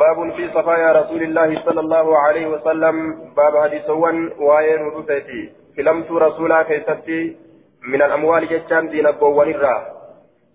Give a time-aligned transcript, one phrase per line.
[0.00, 2.96] باب في صفايا رسول الله صلى الله عليه وسلم.
[3.36, 7.36] باب حديثوان وين ودفتي كلمت رسولا كيستي
[7.82, 9.82] من الأموال جتان دين الضوان الراه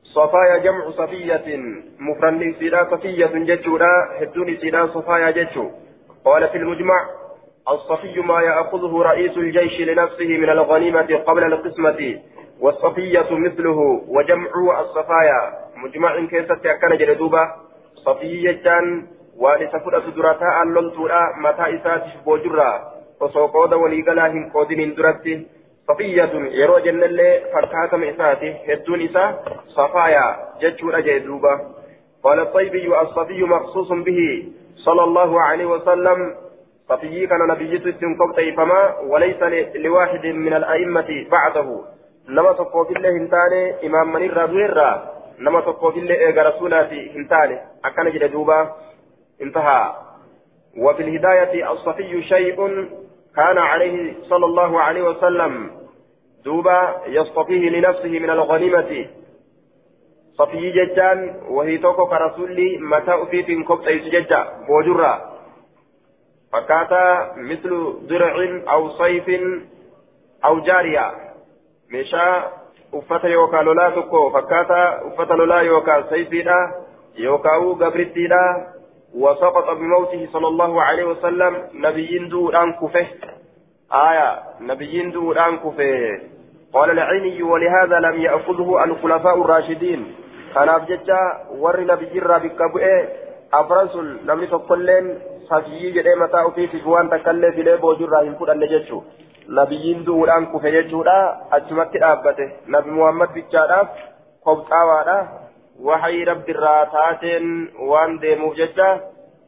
[0.03, 1.57] صفايا جمع صفية.
[1.99, 3.93] مفرن سيدا صفية جتشورا.
[4.19, 5.69] هدون سيدا صفايا جتشو.
[6.25, 7.09] قال في المجمع
[7.69, 12.21] الصفي ما يأخذه رئيس الجيش لنفسه من الغنيمة قبل القسمة
[12.59, 15.64] والصفية مثله وجمع الصفايا.
[15.75, 17.43] مجمع كيست أكن جردوبة
[17.95, 19.07] صفية جان
[20.15, 25.33] dura taa'an loltuudha mataa isaatiif boojurraa osoo qooda waliigalaa hin qoodiniin duratti
[25.87, 29.33] safiyyatun yeroo jennellee fakkaatama isaati hedduun isaa
[29.75, 31.59] safaayaa jechuudha jee duuba
[32.25, 34.21] قال الطيبي الصفي مخصوص به
[34.75, 36.35] صلى الله عليه وسلم
[36.89, 38.81] صفي كان نبي تنكب فما
[39.11, 39.41] وليس
[39.75, 41.81] لواحد من الأئمة بعده
[42.29, 48.31] نما تقوى بالله هنتاني إمام من الرابيرا نما تقوى بالله إيقى رسولاتي هنتاني أكان جد
[48.31, 48.75] دوبا
[49.41, 49.93] انتهى
[50.77, 52.55] وفي الهداية الصفي شيء
[53.35, 55.71] كان عليه صلى الله عليه وسلم
[56.45, 59.07] دوبا يصطفيه لنفسه من الغنيمة
[60.37, 65.31] صفي ججان وهي توكو كرسولي متى أفيت كبت ججا بوجرة
[66.53, 69.41] فكاتا مثل درع أو صيف
[70.45, 71.11] أو جارية
[71.91, 72.51] مشا
[72.99, 74.79] uffata yookaan lolaa tokko fakkaata
[75.11, 76.57] uffata lolaa yookaan sayfiidha
[77.27, 78.45] yookaan gabrittiidha.
[79.15, 83.07] وسقط بموته صلى الله عليه وسلم نبيين دوران كفه
[83.93, 86.19] آية نبيين دوران كفه
[86.73, 90.15] قال العيني ولهذا لم يأخذه الخلفاء الراشدين
[90.55, 91.09] كان أبجد
[91.57, 93.07] ور نبي رابك بؤه
[93.53, 98.35] أفرس نمني تقلين صفيي جدي متى في فوان تكلي في ليبو جرى
[99.48, 103.88] ينفر أن جتشو نبيين دوران كفه جتشورا أجمت أبته نبي محمد بجارة
[104.46, 105.28] قبطاوانا
[105.80, 107.24] وحي رب الراتات
[107.78, 109.00] وان ديموف ججا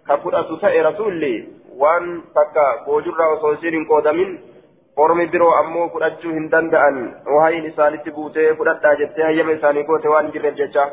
[0.08, 4.52] كفرة تأي رسولي وان تكا بوجر وصوصير قودمين
[4.96, 6.96] ormi biroo ammoo fudhachuu hin danda'an
[7.34, 10.90] wahayin isaanitti buutee fudhadhaa jettee hayyama isaanii goote waan jirreef jecha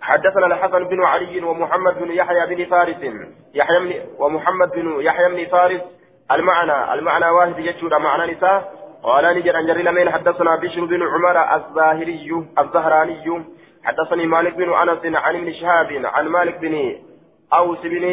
[0.00, 3.02] حدثنا الحسن بن علي ومحمد بن يحيى بن فارس
[3.54, 5.80] يحيى بن ومحمد بن يحيى بن فارس
[6.35, 8.81] المعنى المعنى واحد يجود معنى نساء.
[9.03, 13.43] قال نجر أن جري لمن حدثنا بشر بن عمر الظاهري الزهراني.
[13.83, 16.95] حدثني مالك بن أنس عن ابن شهاب عن مالك بن
[17.53, 18.05] أوس بن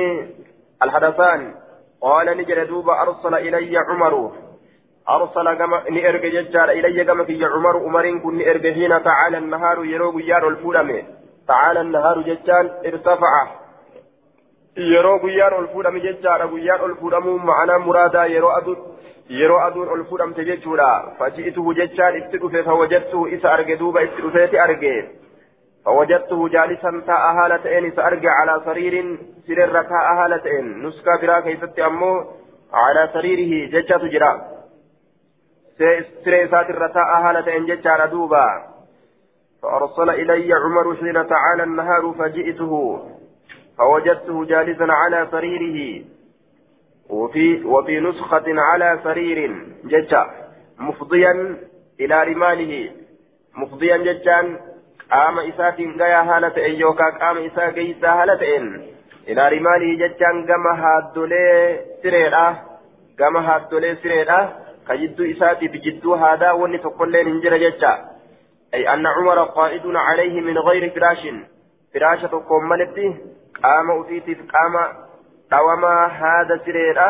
[0.83, 1.55] الحدثان.
[2.03, 4.33] قال نجد دوبا أرسل إلي عمر.
[5.11, 7.77] أرسل كما نرج ججار إلي كما في عمر.
[7.77, 11.07] عمر كن نرج حين تعالى النهار يروق يار الفولم.
[11.49, 13.47] تعالى النهار ججان ارتفع.
[14.77, 18.77] Yeroo guyyaan ol fuudhame jechaadha guyyaan ol fuudhamuun ma'anaa muraadaa yeroo aduu
[19.29, 24.59] yeroo aduun ol fuudhamte jechuudha faji'ituhu jechaan itti dhufe fawajattuhu isa arge duuba itti dhufeeti
[24.67, 24.93] arge
[25.85, 31.79] فوجدته جالسا تاء هالة إن سأرجع على سرير سرر تاء هالة إن نسكا برا كيست
[31.79, 32.25] أمو
[32.73, 34.33] على سريره ججة تجرا
[36.25, 38.47] سري ساتر تاء هالة إن ججة دوبا
[39.63, 42.73] فأرسل إلي عمر حين تعالى النهار فجئته
[43.79, 46.05] فوجدته جالسا على سريره
[47.11, 49.39] وفي وفي نسخة على سرير
[49.85, 50.27] ججة
[50.79, 51.57] مفضيا
[52.01, 52.91] إلى رماله
[53.57, 54.59] مفضيا ججا
[55.11, 58.67] haala ta'e yookaan qaama isaa geessaa haala ta'een
[59.27, 61.55] ilaa rimaalii jechaan gama haaddolee
[62.03, 62.43] sireedha
[63.21, 64.39] gama haaddolee sireedha
[64.87, 67.93] ka jidduu isaatiif jidduu haadaa wanni tokkolleen hin jira jecha
[68.75, 71.23] أي أن عمر قائد عليه من غير فراش
[71.95, 73.17] فراشة تقوم ملتي
[73.65, 74.75] قام أفيتي قام
[75.51, 77.09] دوما هذا سريرة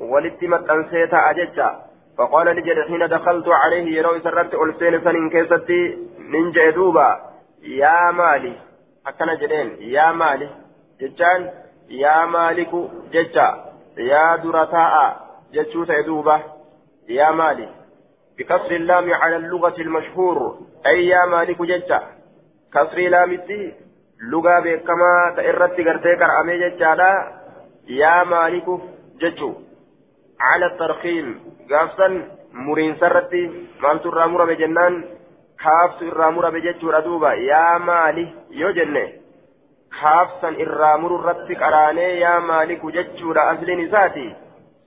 [0.00, 1.70] ولتمت أنسيتا أججا
[2.18, 7.28] فقال لجل حين دخلت عليه يروي سرت ألسين سنين كيستي ننجا دوبا
[7.62, 8.52] yaa maali?
[9.04, 9.76] Akkana jedheen.
[9.80, 10.48] Yaa maali?
[11.00, 11.50] Jechaan
[11.88, 12.90] yaa maaliku?
[13.10, 13.46] jecha.
[13.96, 15.06] Yaa dura taa'a?
[15.52, 16.40] jechuu ta'e duuba.
[17.08, 17.68] Yaa maali?
[18.38, 22.02] بكسر اللام على اللغة المشهور أي يا مالك ججة
[22.74, 23.74] كسر لامتي
[24.20, 27.10] lugaa beekamaa ta irratti gartee qara'amee jechaadha.
[28.00, 28.82] Yaa maalikuuf
[29.20, 29.50] jechu?
[30.52, 31.28] Ala tarkiim.
[31.68, 33.42] Gaafsan muriinsarratti
[33.80, 35.04] maaltu irraa murame jennaan?
[35.62, 37.34] Kaaftu irraa murame jechuudha duuba.
[37.34, 38.28] Yaa maali?
[38.50, 39.04] Yoo jenne.
[40.00, 44.26] Kaafsan irraa mururratti qaraanee yaa maaliku jechuudha asliin isaati?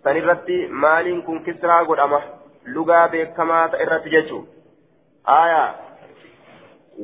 [0.04, 2.22] Sanirratti maaliin kun kisraa godhama?
[2.66, 4.48] Lugaa beekamaa ta irratti jechuu
[5.26, 5.91] aayaa.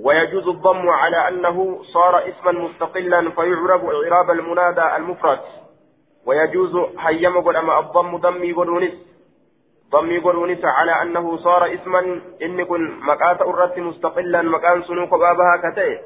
[0.04, 5.40] ويجوز الضم على أنه صار اسما مستقلا فيعرب إعراب المنادى المفرد.
[6.26, 8.92] ويجوز حيم أما الضم ضمي قل
[9.92, 12.00] ضمي قرونس على أنه صار اسما
[12.42, 16.00] إن كن مكات أرت مستقلا مكان سنوك بابها كتئ.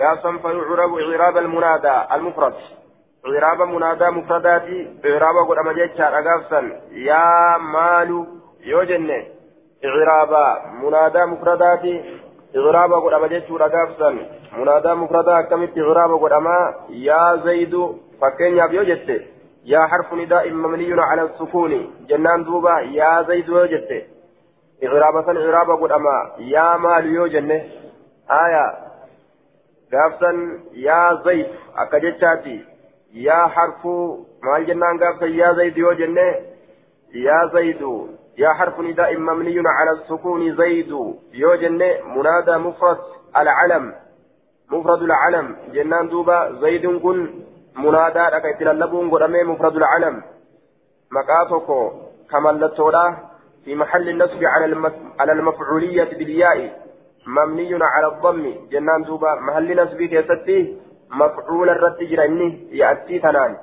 [0.00, 2.54] قاسم فيعرب إعراب المنادى المفرد.
[3.26, 8.26] إعراب منادى مفرداتي إعراب قد أما جيتشار أقافسا يا مال
[8.64, 9.10] يوجن
[9.84, 12.20] إعراب منادى مفرداتي
[12.58, 14.10] إعراب قد أما جيتشار أقافسا
[14.58, 17.74] منادى مفردة كمت إعراب قد أما يا زيد
[18.20, 19.22] فكين يا بيوجت
[19.64, 23.90] يا حرف نداء مبني على السكون جنان دوبا يا زيد يوجت
[24.84, 27.50] إعراب سن إعراب قد أما يا مال يوجن
[28.30, 28.66] آية
[29.92, 30.32] قافسا
[30.72, 31.46] يا زيد
[31.76, 32.64] أكجتشاتي
[33.14, 33.86] يا حرف
[34.42, 36.18] ما جنان قافسا يا زيد يوجن
[37.14, 37.82] يا زيد
[38.38, 40.90] يا حرف نداء مبني على السكون زيد.
[41.32, 41.80] يوجن
[42.16, 42.98] منادى مفرد
[43.36, 43.94] العلم.
[44.70, 45.56] مفرد العلم.
[45.72, 47.18] جنان دوبا زيد كن
[47.76, 50.22] منادى لك يتللبون قدامي مفرد العلم.
[51.12, 51.90] مقاتكو
[52.30, 53.16] كمالتولا
[53.64, 56.58] في محل النصب على على المفعولية بالياء.
[57.26, 58.44] مبني على الضم.
[58.70, 60.78] جنان دوبا محل نصب كيستي
[61.10, 63.56] مفعول الرد جراني يأتي تنان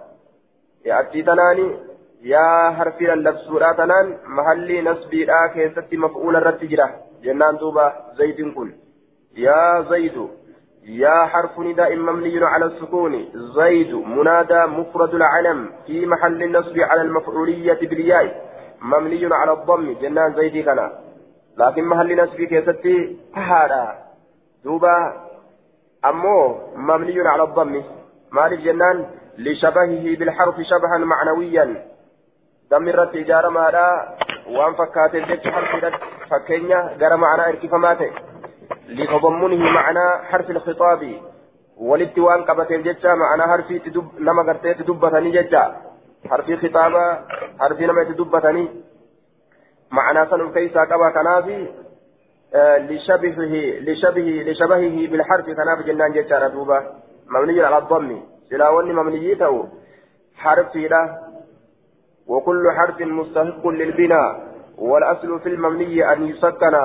[0.85, 1.77] يأتي تنان
[2.25, 6.87] يا حرف اللبسورا تنان محل نصب لا كيستي مفعول الرد جرا
[7.23, 8.69] جنان دوبا زيد كن
[9.37, 10.17] يا زيد
[10.85, 17.79] يا حرف نداء مبني على السكون زيد منادى مفرد العلم في محل النصب على المفعولية
[17.89, 18.25] بالياء
[18.81, 20.87] مبني على الضم جنان زيد كنا
[21.57, 23.83] لكن محل نصب كيستي هذا
[24.63, 24.97] دوبا
[26.05, 27.83] أمو مبني على الضم
[28.31, 29.05] مالك جنان
[29.37, 31.94] لشبهه بالحرف شبها معنويا
[32.71, 34.15] دمرت إجارة مالا
[34.55, 35.93] وان فكات الجج حرف
[36.31, 38.11] فكينيا غير معنى اركفماته
[38.89, 41.01] لتضمنه معنى حرف الخطاب
[41.77, 45.63] والاتوان قبت الججة معنى حرف تدب نما قرتي تدبتني ججة
[46.29, 47.19] حرف خطابة
[47.59, 48.65] حرف نما تدبتني
[49.91, 51.67] معنى سن كيسا قبا كنافي
[52.55, 53.53] آه لشبهه
[53.87, 56.79] لشبهه لشبهه بالحرف كناف جنان ججة ردوبة
[57.33, 59.69] مبني على الضم سلاوني مبنيته
[60.35, 61.24] حرف له
[62.27, 66.75] وكل حرف مستحق للبناء والأصل في المبني أن يسكن.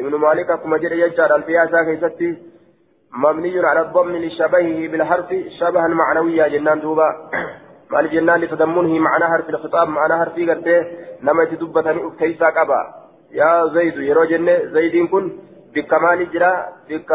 [0.00, 2.38] ابن مالك كما جرى يجعل الفياسة كيستي
[3.12, 5.28] مبني على الضم لشبهه بالحرف
[5.60, 7.08] شبها معنويا جنان دوبا.
[7.90, 10.86] مال جنان لتضمنه معنى حرف الخطاب معنى حرف قرته
[11.22, 12.80] نما يتدبتني كيسا قبا
[13.32, 15.24] يا زيد يرو جنة زيد كن
[15.74, 16.52] بكمال جرا
[16.88, 17.12] بك.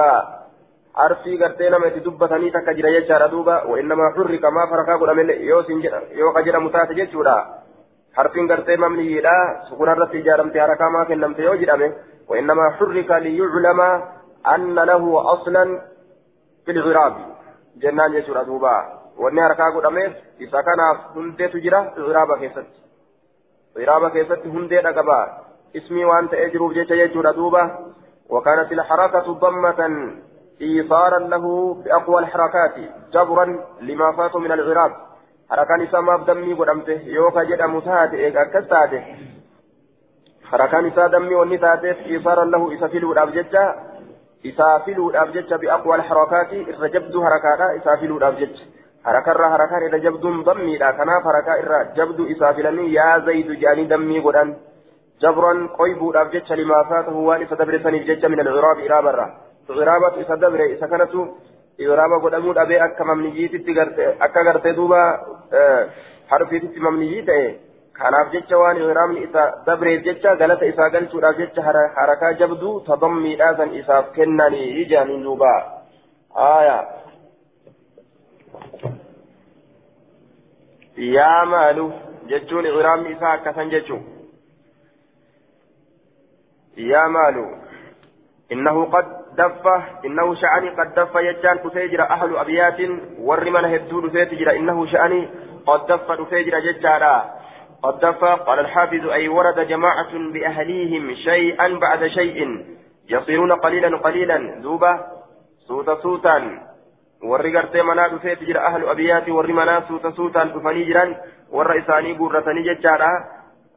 [1.62, 5.82] نما يتدبتني تك جرى يجعل دوبا وإنما حرك ما فرقا قل من يوسن
[6.12, 7.38] يو قجر متات جيشورا
[8.16, 9.36] حرفين قرته مبني لا
[9.70, 11.90] سكون الرت جارمتي حركا ما كنمت يو جرامه
[12.30, 13.80] وإنما حرك ليعلم
[14.56, 15.64] أن له أصلا
[16.66, 17.16] في الغراب
[17.82, 21.80] جنان يسور دوبا wanni harkaa godhameef isa kanaaf hundeetu jira
[22.10, 22.78] iraaba keessatti.
[23.84, 25.18] Iraaba keessatti hundeedha qaba
[25.80, 27.64] ismii waan ta'ee jiruuf jecha jechuudha duuba.
[28.30, 29.82] وكانت الحركة ضمة
[30.62, 32.76] إيثارا له بأقوى الحركات
[33.14, 33.46] جبرا
[33.82, 35.10] لما فات من العراق.
[35.50, 39.02] حركان سما بدمي قدمته يوكا جدا متاتي إيكا كتاتي
[40.52, 43.76] حركان إسا دمي وني تاتيف إيصارا له إسا فيلوداف ججا
[44.46, 48.66] إسا فيلوداف ججا بأقوى الحركات إذا جبدو حركاتا إسا فيلوداف ججا
[49.06, 53.52] حركة را حركة إذا جبدو ضمي لا كنا حركة إرى جبدو إسا فيلني يا زيد
[53.52, 54.58] جاني دمي قدان
[55.22, 58.78] جبرا قيبوداف ججا لما فاته وان إسا دبر سنيف ججا من الغراب
[59.70, 61.12] إلى برا غرابة إسا دبر إسا كانت
[61.82, 63.82] غرابة قدامود أبي أكا ممنيجيتي
[64.22, 65.20] أكا غرتي دوبا
[66.28, 72.80] حرفيتي ممنيجيتي kanaaf jecha waan ihraamni isa dabreef jecha galata isaa galchuudhaaf jecha harakaa jabduu
[72.88, 75.52] tadammiidhaa san isaaf kennanii jaaniin duuba
[76.32, 76.78] aya
[80.96, 81.92] yaa maalu
[82.32, 84.00] jechuun ihraamni isaa akkasan jechuu
[86.92, 87.46] yaa maalu
[88.52, 89.64] إنه قد دف
[90.06, 92.80] إنه شأني قد دف يجان كسيجر أهل أبيات
[93.28, 95.22] ورمنا هدود سيتجر إنه شأني
[95.68, 97.16] قد دف سيجر ججارا
[97.84, 102.66] قد دفع قال الحافظ أي ورد جماعة بأهليهم شيئا بعد شيء
[103.10, 105.00] يصيرون قليلا قليلا ذوبة
[105.68, 106.70] سوتا سوتا
[107.22, 107.52] warri
[109.54, 111.16] manaa suuta suutaan dhufanii jiran
[111.52, 113.10] warra isaanii guurratanii jechaadha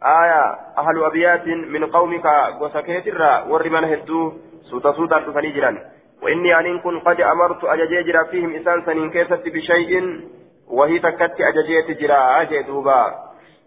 [0.01, 4.33] aya ahlu abiyaatin min qawmika gosa keetirra warri mana hedduu
[4.71, 5.79] suuta suutaan dhufanii jiran.
[6.23, 10.21] وإني أن كن قد أمرت أججيجرا فيهم إنسان سنين كيست بشيء
[10.69, 13.15] وهي تكت أججيت جرا أجي دوبا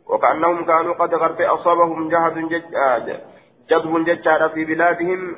[0.09, 2.35] وكأنهم كانوا قد غرت أصابهم جهد
[3.69, 5.35] جدب ججار في بلادهم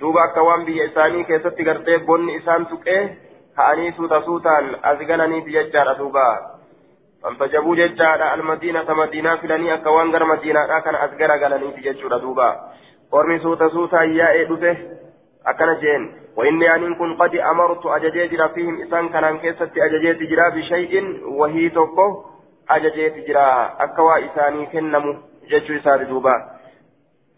[0.00, 3.18] دوبا كوان بي إساني كيست غرت بن إسان تكيه
[3.56, 6.28] كأني سوتا سوتان أزغنني بججار دوبا
[7.22, 12.50] فانتجبوا ججار المدينة مدينة فلاني أكوان غر مدينة كان أزغر غلني بججار دوبا
[13.12, 14.76] ورمي سوتا سوتا يا إدفه
[15.46, 20.94] أكن جين وإني أن كن قد أمرت أججيجرا فيهم إسان كان كيست أججيجرا بشيء
[21.26, 22.24] وهي توكو
[22.70, 25.14] أججيجرا أكوا إساني كنمو
[25.50, 26.58] ججو إسان دوبا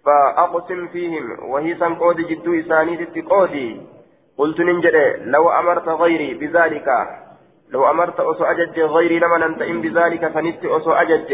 [0.05, 3.81] فأقسم فيهم وهي سنقود جدو إساني تتقودي
[4.39, 6.89] قلت ننجد لو أمرت غيري بذلك
[7.71, 11.31] لو أمرت أسو أجج غيري لما ننتئم بذلك فنت أسو أجج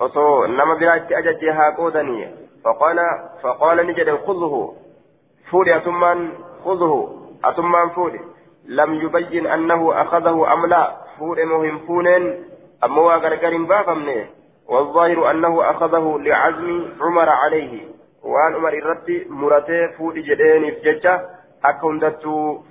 [0.00, 2.98] أسو نما برات أجج هاقودني فقال
[3.42, 4.74] فقال نجد خذه.
[5.50, 6.32] فودي أتمان
[6.64, 7.18] خذه.
[7.44, 8.20] أتمان فودي
[8.66, 10.96] لم يبين أنه أخذه أم لا.
[11.18, 12.44] فودي مهم فونين
[12.84, 14.26] أما غرغر بافمني
[14.68, 17.80] والظاهر أنه أخذه لعزم عمر عليه.
[18.22, 21.20] وأن عمر الرد مرته فودي جدين في ججة
[21.64, 22.22] أكندت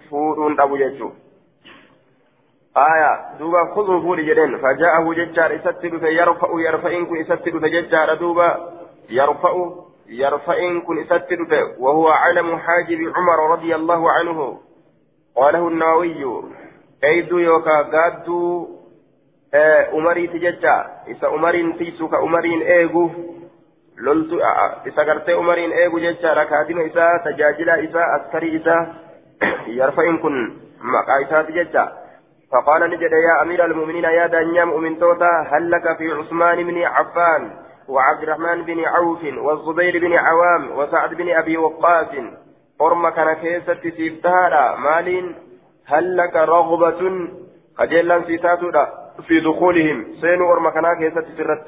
[0.10, 1.12] فودون أبو ججو.
[2.77, 3.38] آية.
[3.39, 4.57] دوبا خذوا فولي جدين.
[4.57, 8.81] فجاءه ججار إستر فيرفع يرفع إن كن إستر فججار دوبا
[9.12, 9.53] يرفع
[10.08, 11.38] يرفع كن إستر
[11.80, 14.60] وهو علم حاجب عمر رضي الله عنه.
[15.36, 16.44] قاله النووي
[17.03, 18.68] أيدو يوكا قادو
[19.94, 20.86] أمري تججا.
[21.12, 23.10] إسا أمرين تيسو كأمرين إيغو.
[23.98, 24.39] لولتو
[24.88, 26.34] إسا قرتي أمرين إيغو ججا.
[26.34, 28.94] لكادم إسا تجاجلا إسا أسكري إسا.
[29.80, 31.91] يرفع كن مقايسات ججا
[32.51, 37.51] فقال نجد يا أمير المؤمنين يا دانيام من توتا هل لك في عثمان بن عفان؟
[37.91, 42.07] وعبد الرحمن بن عوف والزبير بن عوام وسعد بن أبي وقاص.
[42.81, 45.36] أرم كان كيسة سيفتها مال
[45.88, 47.01] هل لك رغبة
[47.77, 48.71] خجلا سيتاتو
[49.27, 50.05] في دخولهم.
[50.21, 51.67] سين أرم كان كيسة سرت.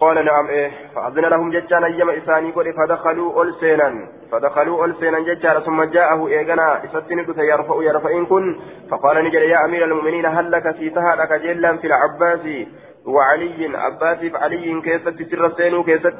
[0.00, 0.70] قال نعم إيه.
[0.94, 7.38] فأذن لهم ججان أيما إساني قل فدخلوا ألسينا فدخلوا ألسينا ججان ثم جاءه إيغنا إستند
[7.38, 8.60] يرفع يرفع إن كن.
[8.90, 12.66] فقال نجل يا أمير المؤمنين هل لك سيتها لك جلا في العباس.
[13.06, 16.14] وعلي عباس علي كيست سر سينو كيست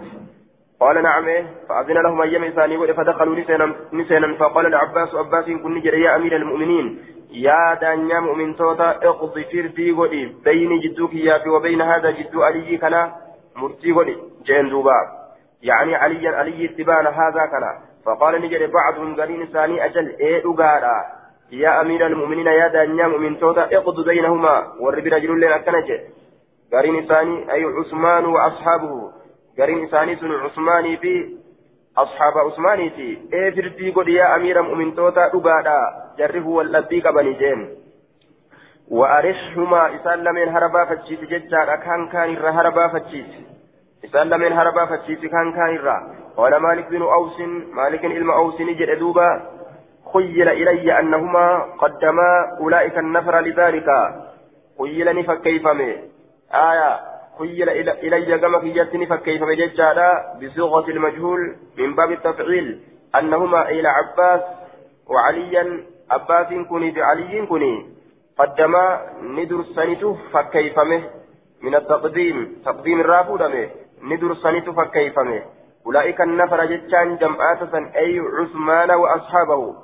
[0.81, 3.37] قال نعم إيه فأذن لهم أيما إساني فدخلوا
[3.93, 6.99] نسينا, فقال العباس عباس كن نجل يا أمير المؤمنين.
[7.31, 13.13] يا دانيا مؤمن توتا اقضي فردي قولي بين جدوك يا وبين هذا جدو علي كنا
[13.57, 14.99] مرتي ولي جين دوبا.
[15.63, 17.65] يعني عليا علي اتبان هذا كان
[18.05, 20.97] فقال نجري بعضهم قرين ثاني أجل إيه أقارا
[21.53, 24.55] يا أمير المؤمنين يا دانيا مؤمن توتا اقض بينهما.
[24.81, 26.01] ورب رجل لنا كنجة
[26.73, 29.13] قرين ثاني أي عثمان وأصحابه
[29.59, 31.37] قرين ثاني سن عثماني في
[31.99, 35.81] أصحاب عثماني في إيه فردي قد يا أمير المؤمن توتا أقارا
[36.19, 37.61] جره واللبي قبني جين
[38.91, 43.27] وأرشهما إسان لمن هربا فتشيت ججار أكان كان الرا هربا فتشيت
[44.05, 45.99] إسان لمن هربا فتشيت كان كان الرا
[46.37, 47.41] قال مالك بن أوس
[47.73, 49.31] مالك إلم أوس نجد دوبا
[50.13, 53.89] خيل إلي أنهما قدما أولئك النفر لذلك
[54.79, 56.12] خيلني فكيفمي
[56.55, 57.01] آية
[57.39, 60.11] خيل إلي كما كيتني فكيفمي ججارا
[60.43, 62.81] بصيغة المجهول من باب التفعيل
[63.15, 64.41] أنهما إلى عباس
[65.07, 67.87] وعليا عباس كوني بعلي كوني
[68.39, 71.03] قدما ندر سنته فكيفمه
[71.63, 73.71] من التقديم تقديم الرافودمه
[74.03, 75.43] ندر سنته فكيفمه
[75.87, 79.75] أولئك النفر جتان جمعات أي عثمان وأصحابه.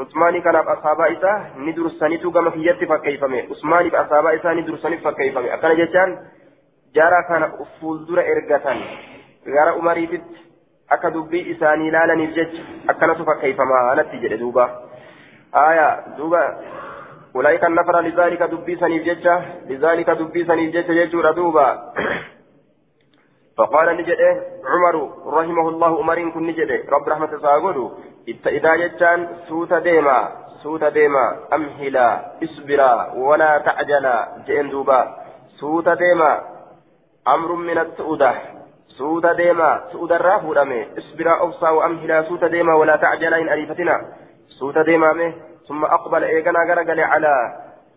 [0.00, 5.10] عثمان كان أصحاب إسا ندر سنته كما في يد فكيفمه عثمان بأصحاب إسا ندر سنته
[5.10, 6.18] فكيفمه أكن جتان
[6.94, 8.66] جارا كان أفول در إرقة
[9.46, 10.22] غير أمريتت
[10.92, 12.52] أكا دبي إساني لالا نفجج
[12.90, 14.66] أكنت فكيفما نتيجة دوبا
[15.54, 16.44] آية دوبا
[17.36, 19.02] أولئك النفر لذلك دبي سنيف
[19.66, 21.92] لذلك دبي سنيف ججة دوبا
[23.58, 24.20] فقال نجد
[24.72, 24.94] عمر
[25.26, 27.92] رحمه الله عمر كن نجد رب رحمة ساقود
[28.28, 30.28] إذا ججان سوت ديما
[30.62, 32.08] سوت ديما أمهلا
[32.44, 35.16] اصبرا ولا تعجلا جئن دوبا
[35.60, 36.40] سوت ديما
[37.28, 38.34] أمر من السؤدة
[38.98, 40.52] سوت ديما سؤدة الرافو
[40.98, 43.96] اصبرا أوصى وأمهلا سوت ديما ولا تعجلا إن ألفتنا
[44.58, 45.32] سوت ديما مه
[45.68, 47.34] ثم أقبل إيقنا غرقل على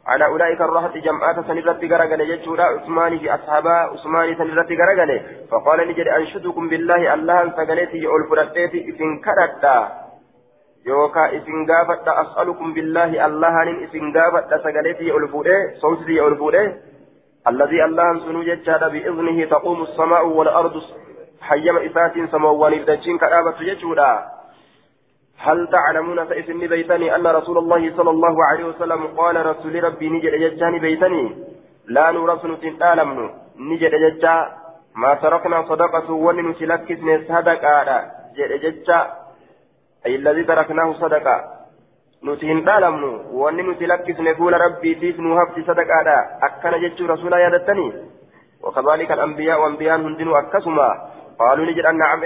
[0.08, 6.08] على أولئك الرهط جمعات سنرت غرقل يجورا عثمان في أصحابا عثمان سنرت غرقل فقال نجد
[6.08, 10.03] أنشدكم بالله الله سقليتي يقول فرقيتي إذن كرتا
[10.88, 16.74] إذن غافت أسألكم بالله الله إن إذن غافت سقليتي يقول فوده صوتي يقول فوده
[17.48, 20.82] الذي الله سنو جتشاد بإذنه تقوم السماء والأرض
[21.42, 24.14] حيما إسات سموان إبدجين كرابة يجورا
[25.38, 30.34] هل تعلمون فإسن بيتني أن رسول الله صلى الله عليه وسلم قال رسول ربي نجد
[30.44, 31.24] ججاني بيتني
[31.88, 34.36] لا نورث نتعلم نجد ججا
[34.96, 38.02] ما تركنا صدقة ونن تلكسن صدقة
[38.38, 39.23] جد ججا
[40.06, 41.38] أي الذي تركناه صدقة.
[42.24, 46.08] نتهن تعلم ونن تلكسن فول ربي تيف نهفت صدقة
[46.44, 47.94] أكن جج رسول يدتني
[48.64, 50.90] وكذلك الأنبياء وأنبياء هندن أكسما.
[51.40, 52.22] قالوا نجد أن نعم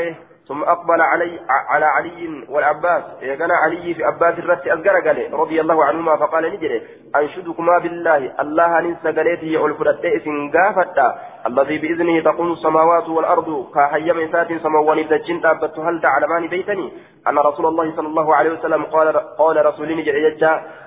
[0.48, 3.04] ثم أقبل علي على علي والعباس.
[3.22, 6.82] يقنا علي في عباس الرت أذكر قال رضي الله عنهما فقال نجري.
[7.16, 8.32] أنشدكما بالله.
[8.40, 11.16] الله ننسى قاليته يقول فرد سنقافة
[11.48, 13.50] الذي بإذنه تقوم السماوات والأرض.
[13.76, 16.88] كحي ميسات سمواني دجين تابت هل تعلمان بيتني؟
[17.28, 20.38] أن رسول الله صلى الله عليه وسلم قال قال رسول نجري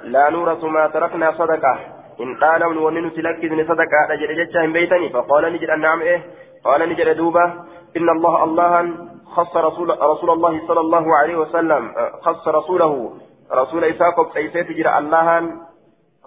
[0.05, 1.79] لا نورث ما تركنا صدقة.
[2.21, 4.01] إن قال من ونن تلكذني صدقة.
[4.11, 5.09] نجري بيتني.
[5.09, 6.21] فقال نجري نعم إيه.
[6.65, 7.45] قال نجري دوبة.
[7.97, 8.73] إن الله الله
[9.31, 13.13] خص رسول رسول الله صلى الله عليه وسلم خص رسوله.
[13.53, 15.51] رسول إساء قبط إيسيت جرى الله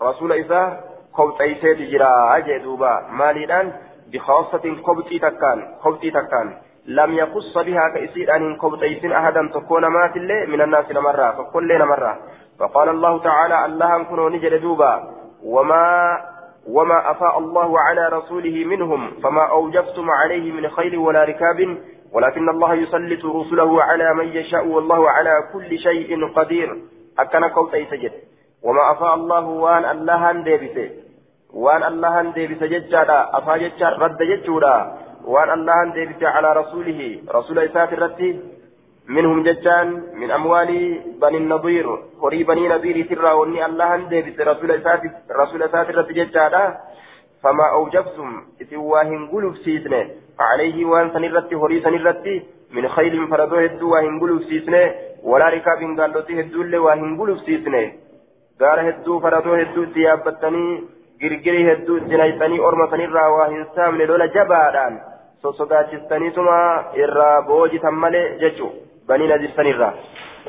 [0.02, 0.84] رسول إساء
[1.14, 3.74] قبط إيسيت جرى أجدوبا ماليدان
[4.14, 6.48] بخاصة قبطي تكان قبطي تكان
[6.88, 11.68] لم يقص بها كإسير أن قبط إيسين أحدا تكون مات اللي من الناس نمرة فكل
[11.68, 12.18] لنا مرة
[12.60, 14.94] فقال الله تعالى الله كنوا نجد دوبا.
[15.44, 16.18] وما
[16.68, 21.78] وما أفاء الله على رسوله منهم فما أوجفتم عليه من خيل ولا ركاب.
[22.14, 26.70] ولكن الله يسلط رسله على من يشاء والله على كل شيء قدير.
[27.20, 28.12] أكن قوت سجد
[28.64, 30.90] وما أفاء الله وان الله ديبسه
[31.54, 34.78] وان الله ديبس ججادا أفا ججا رد ججودا
[35.26, 37.00] وان الله ديبس على رسوله.
[37.30, 38.22] رسول إسات الرد.
[39.08, 40.72] منهم ججان من أموال
[41.22, 41.88] بني النضير.
[42.22, 45.02] قري بني نضير سرا واني الله ديبس رسول إسات
[45.32, 46.78] رسول إسات الرد ججادا
[47.44, 48.30] فما أوجبتم.
[48.62, 54.92] إسواهن قلوب سيسنه عليه وأن سنرتي هوري سنرتي من خيل فردو هدو واهن قلوب سيسنة
[55.24, 57.92] ولا ركاب قالوتي هدو اللي واهن قلوب سيسنة.
[58.62, 60.84] قال هدو فردو هدو تيابتني
[61.24, 64.96] girgiri hedduu itti nayxanii orma sanirraa waa hin saamne lola jabaadhaan
[65.44, 66.56] sossodaachistaniituma
[67.04, 68.68] irraa boojitan malee jechu
[69.08, 69.94] banii nazirsanirraa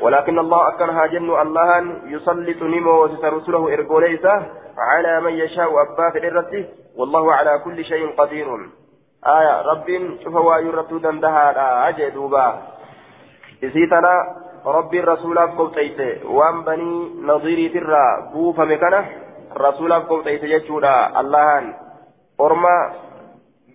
[0.01, 1.69] ولكن الله أكنها جن الله
[2.05, 4.33] يسلط نمو رسله إرقوليسا
[4.77, 6.65] على من يشاء أبا في الرد
[6.95, 8.47] والله على كل شيء قدير.
[9.26, 9.86] آية رب
[10.24, 12.58] شوف ويرتو دندها أجي دوبا
[13.64, 14.14] إسيتنا
[14.66, 19.04] رب الرسول قوتيت وان بني نظيري ترى بوفا مكانه
[19.56, 21.74] رسول قوتيت يجودا اللهان
[22.40, 22.76] أرما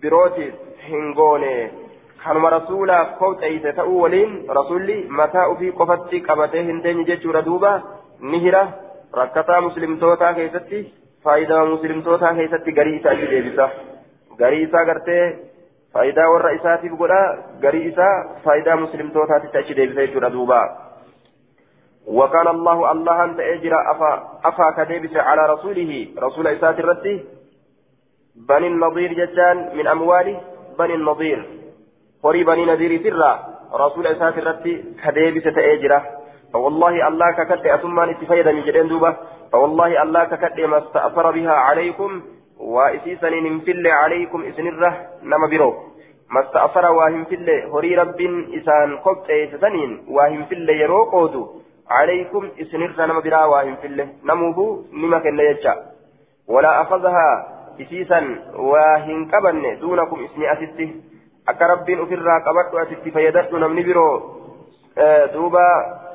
[0.02, 0.52] بروتي
[0.88, 1.86] هنغوني
[2.26, 7.70] kanuma rasuulaaf kowxeeyse ta'uu waliin rasulli mataa ufii qofatti qabatee hin deenye jechuudha duuba
[8.30, 8.62] ni hira
[9.18, 10.80] rakkataa muslimtootaa keessatti
[11.28, 13.68] faayidaa muslimtootaa keessatti garii isaa achi deebisa
[14.37, 15.25] Garii isaa gartee
[15.93, 17.21] faayidaa warra isaatiif godha
[17.61, 18.13] garii isaa
[18.45, 20.61] faayidaa muslimtootaatitti achi deebisa jechuudha duuba
[22.07, 24.11] وكان الله الله أنت أجرى أفا
[24.45, 27.25] أفا كديبس على رسوله رسول إسات الرتي
[28.35, 30.37] بني النظير جتان من أموال
[30.79, 31.39] بني النظير
[32.23, 33.37] banii nadiirii irraa
[33.79, 36.01] rasuula isaati irratti kadeebise ta'ee jira
[36.53, 39.15] فوالله الله ككد أسمان اتفيدا من جدين دوبة
[39.51, 42.21] فوالله الله ككد ما استأثر بها عليكم
[42.61, 44.91] وإسيسني ننفل عليكم إسنرة
[45.23, 45.71] نما برو.
[46.29, 48.19] ما استأثر واهم فل هري رب
[48.57, 51.43] إسان قبت إسسنين واهم فل يرو قودو.
[51.89, 55.73] عليكم إسنرة نما برا واهم فل نموه نما كن يجا.
[56.47, 57.29] ولا أخذها
[57.81, 58.19] إسيسا
[58.55, 60.91] واهم كبن دونكم إسني أسسته
[61.47, 64.13] akka rabbiin ofirraa qabadhu asitti fayyadadhu namni biroo
[65.33, 65.63] duuba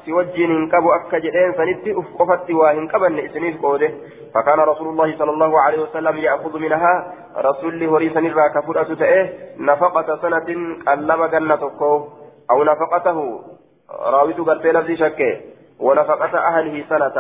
[0.06, 3.90] si wajjiin hin qabu akka jedheen sanitti uf qofatti waa hin qabanne isiniif qoode
[4.36, 6.94] فكان رسول الله صلى الله عليه وسلم يأخذ منها
[7.36, 10.48] رسول هري سنرا كفرة تأه نفقة سنة
[10.86, 11.62] قلب جنة
[12.50, 13.18] أو نفقته
[14.14, 15.40] راويت قلت لفظي شكه
[15.80, 17.16] ونفقة أهله سنة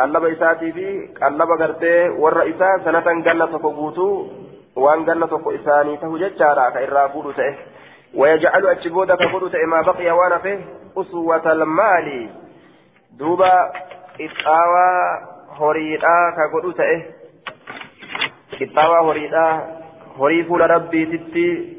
[0.00, 0.86] قلب إساتي في
[1.22, 1.84] قلب قلت
[2.18, 4.08] والرئيسة سنة جنة قوتو
[5.52, 7.52] isaanii tahu jechaadha ka irraa fuudhu ta'e.
[8.14, 10.60] ويجعل أتشبودا كفرت ما بقي وأنا فيه
[10.96, 12.30] أسوة المال.
[13.18, 13.72] دوبا
[14.20, 14.90] إتاوى
[15.60, 17.06] هريدا كقدوت إيه
[18.62, 19.46] إتاوى هريدا
[20.18, 21.76] هري فول ربي تتي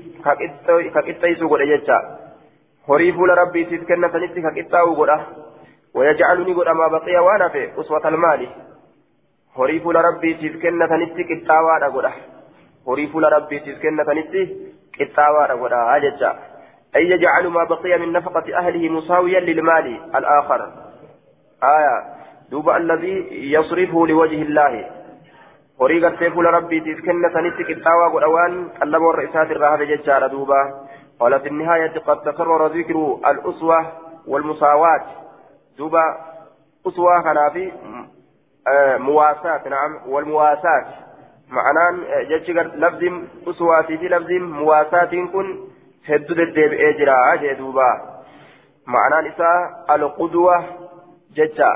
[0.95, 1.99] كقطيس قد يجا
[2.89, 5.25] هري فول ربي تتكن سنتي كقطاو قد
[5.93, 8.49] ويجعلني قد ما بقي وأنا فيه أسوة المال.
[9.57, 12.13] هري فول ربي تتكن سنتي كقطاوى قد
[12.85, 14.41] horii fuula rabbiitiif kennatanitti
[14.97, 16.31] qixxaawaadha godhaa jecha
[16.95, 20.71] أي يجعل ما بقي من نفقة أهله مساويا للمال الآخر.
[21.63, 22.03] آية.
[22.51, 24.85] دوب الذي يصرفه لوجه الله.
[25.77, 30.85] fuula rabbiitiif kennatanitti qixxaawaa godhawaan qallaba warra isaati irraa hafe jechaadha duuba
[31.19, 33.79] قال في النهاية قد تكرر ذكر الأسوة
[34.27, 35.05] والمساواة.
[35.77, 36.17] دوبا
[36.87, 37.71] أسوة خلافي
[38.97, 40.85] مواساة نعم والمواساة.
[41.49, 43.03] معنان جتش لفظ
[43.47, 45.59] أسواتي في لفظ مواساة كن
[46.07, 47.91] هدو الدبئ جرا جدوبا
[48.87, 50.65] معنان إساء القدوة
[51.35, 51.71] جتشا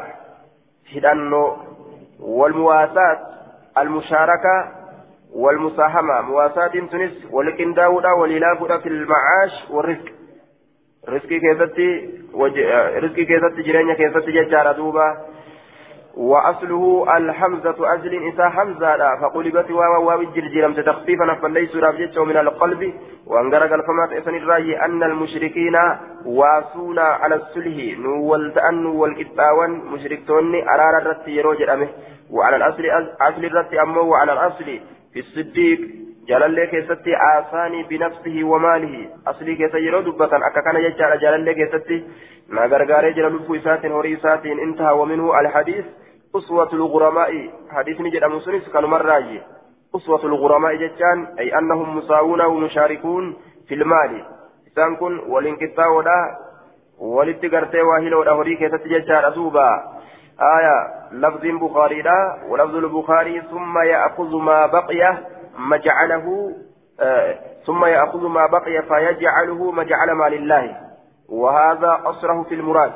[0.95, 1.57] هدانو
[2.19, 3.19] والمواساة
[3.77, 4.71] المشاركة
[5.33, 10.11] والمساهمة مواساة تنس ولكن داودا وللافدا في المعاش والرزق
[11.09, 11.89] رزقي كيستي
[13.03, 15.17] رزقي كيستي جرينيا كيستي ججارة دوبا
[16.17, 22.93] وأصله الحمزة أجل إسا حمزة فقلبت واو واو الجرجيرم تخفيفا فليس رابجته من القلب.
[23.27, 25.75] وأنقرق الفمات إسن الرأي أن المشركين
[26.25, 31.89] واسونا على السله نول تأن والكتاوان مشركتون أرار الرت يروج أمه
[32.31, 32.83] وعلى الأصل
[33.21, 34.79] أصل الرت أمه وعلى الأصل.
[35.13, 35.79] في الصديق
[36.27, 39.09] جلال كيستي آساني بنفسه وماله.
[39.27, 40.37] أصلي كيسا يرو دبتا.
[40.37, 42.03] أكا كان يجعل جلال كيستي.
[42.49, 45.85] ما غرغاري جلال الفويسات هوريسات انتهى ومنه الحديث.
[46.37, 49.41] أسوة الغرماء حديث نجد أمسونيس كانوا مرة
[49.95, 54.25] أسوة الغرماء جتان أي أنهم مساوون ومشاركون في المال
[54.67, 56.37] إسان كن والانقطاع ولا
[56.99, 59.69] ولتقرتي واهل ولا هريك يتججار أدوبا
[60.41, 60.77] آية
[61.11, 65.17] لفظ بخاري لا ولفظ البخاري ثم يأخذ ما بقي
[65.59, 66.55] مجعله
[66.99, 70.77] آه ثم يأخذ ما بقي فيجعله مجعل ما لله
[71.29, 72.91] وهذا أصره في المراد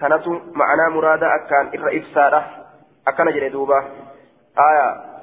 [0.00, 2.63] كانت معنى مراد أكان إر إفساده
[3.06, 3.84] akkana jedhe duuba.
[4.56, 5.14] Aya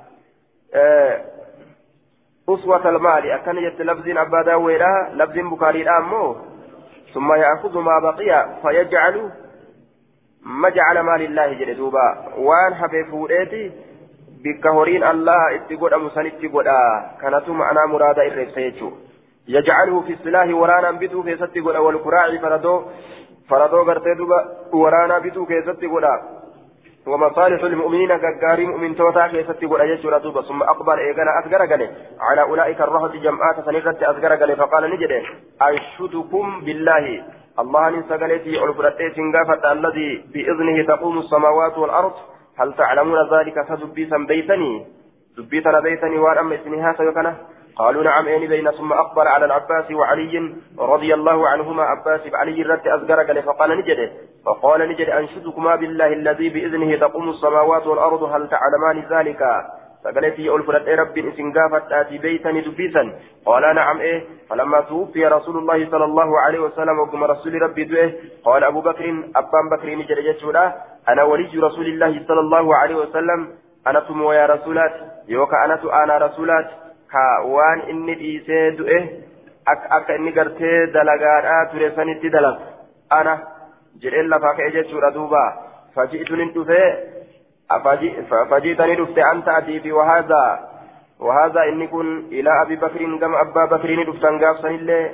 [2.49, 6.35] أسوة المال أكن جت لفظ أبا داويدا لفظ بكاري أمو
[7.13, 9.31] ثم يأخذ ما بقي فيجعل
[10.41, 13.71] ما جعل مال الله جل دوبا وان حبي فوريتي
[14.43, 16.65] بك هورين الله اتقود أمسان اتقود
[17.21, 18.91] كانت معنا مراد إرسيتو
[19.47, 22.83] يجعله في السلاح ورانا بدو في ستقود والكراع فردو
[23.49, 24.39] فردو قرتي دوبا
[24.73, 26.05] ورانا بدو في ستقود
[27.07, 31.87] ومصالح المؤمنين كغاري مؤمن توتا كيستي قد أجيشورا دوبا ثم أقبل إيغانا أسغر غني
[32.19, 35.11] على أولئك الرهط جمعات سنيرت أسغر غني فقال نجد
[35.61, 37.23] أنشدكم بالله.
[37.59, 42.13] الله نسغلتي ألفرتي سنغافة الذي بإذنه تقوم السماوات والأرض.
[42.59, 44.85] هل تعلمون ذلك؟ فدبيتا بيتني.
[45.37, 47.37] دبيتا بيتني وأنا اسمها سيكنه
[47.77, 51.83] قالوا نعم إني بين ثم أقبل على العباس وعلي رضي الله عنهما.
[51.83, 54.11] عباس علي رت أزقر فقال نجد
[54.45, 59.41] فقال نجد أنشدكما بالله الذي بإذنه تقوم السماوات والأرض هل تعلمان ذلك؟
[60.03, 63.03] سقلت ألفرت رب إسن قافت آتي بيتا دبيسا.
[63.45, 64.23] قال نعم إيه.
[64.49, 68.11] فلما توفي رسول الله صلى الله عليه وسلم وقم رسول ربي دوئه
[68.45, 69.05] قال أبو بكر
[69.35, 70.75] أبان بكر نجد جتشولا
[71.09, 73.47] أنا ولي رسول الله صلى الله عليه وسلم
[73.87, 74.93] أنا تمو يا رسولات
[75.27, 76.90] يوكا أنا أنا رسولات.
[77.11, 78.99] Ka waan inni dhiisee du'e
[79.97, 82.57] akka inni gartee dalagaadhaa ture sanitti dalag
[83.19, 83.37] ana
[84.01, 85.43] jedheen lafaa ka'e jechuudha duuba
[85.95, 86.89] faji'tunin dhufee
[88.49, 90.51] faji'tanii dhufte anta atii fi wahaadaa
[91.21, 95.05] وهذا إن كن إلى أبي بكر كما أبا بكر دفتن قافسا إليه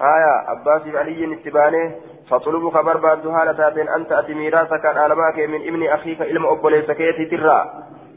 [0.00, 1.94] آية عباس علي اتبانه
[2.30, 5.14] فطلب خبر بعد هالة أنت أتي ميراثك على
[5.46, 7.60] من ابن أخيك إلما أبوليس كيتي ترى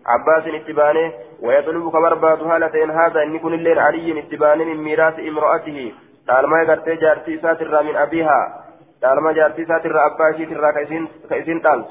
[0.06, 5.92] عباس اتبانه ويطلب كبربات هالتين هذا إن يكون الليل علي اتبانه من ميراث امرأته
[6.28, 8.40] تعلم يقرتي جارتي ساتر من أبيها
[9.02, 10.72] تعلم جارتي ساتر أباشي ترى
[11.30, 11.88] كيسين تالس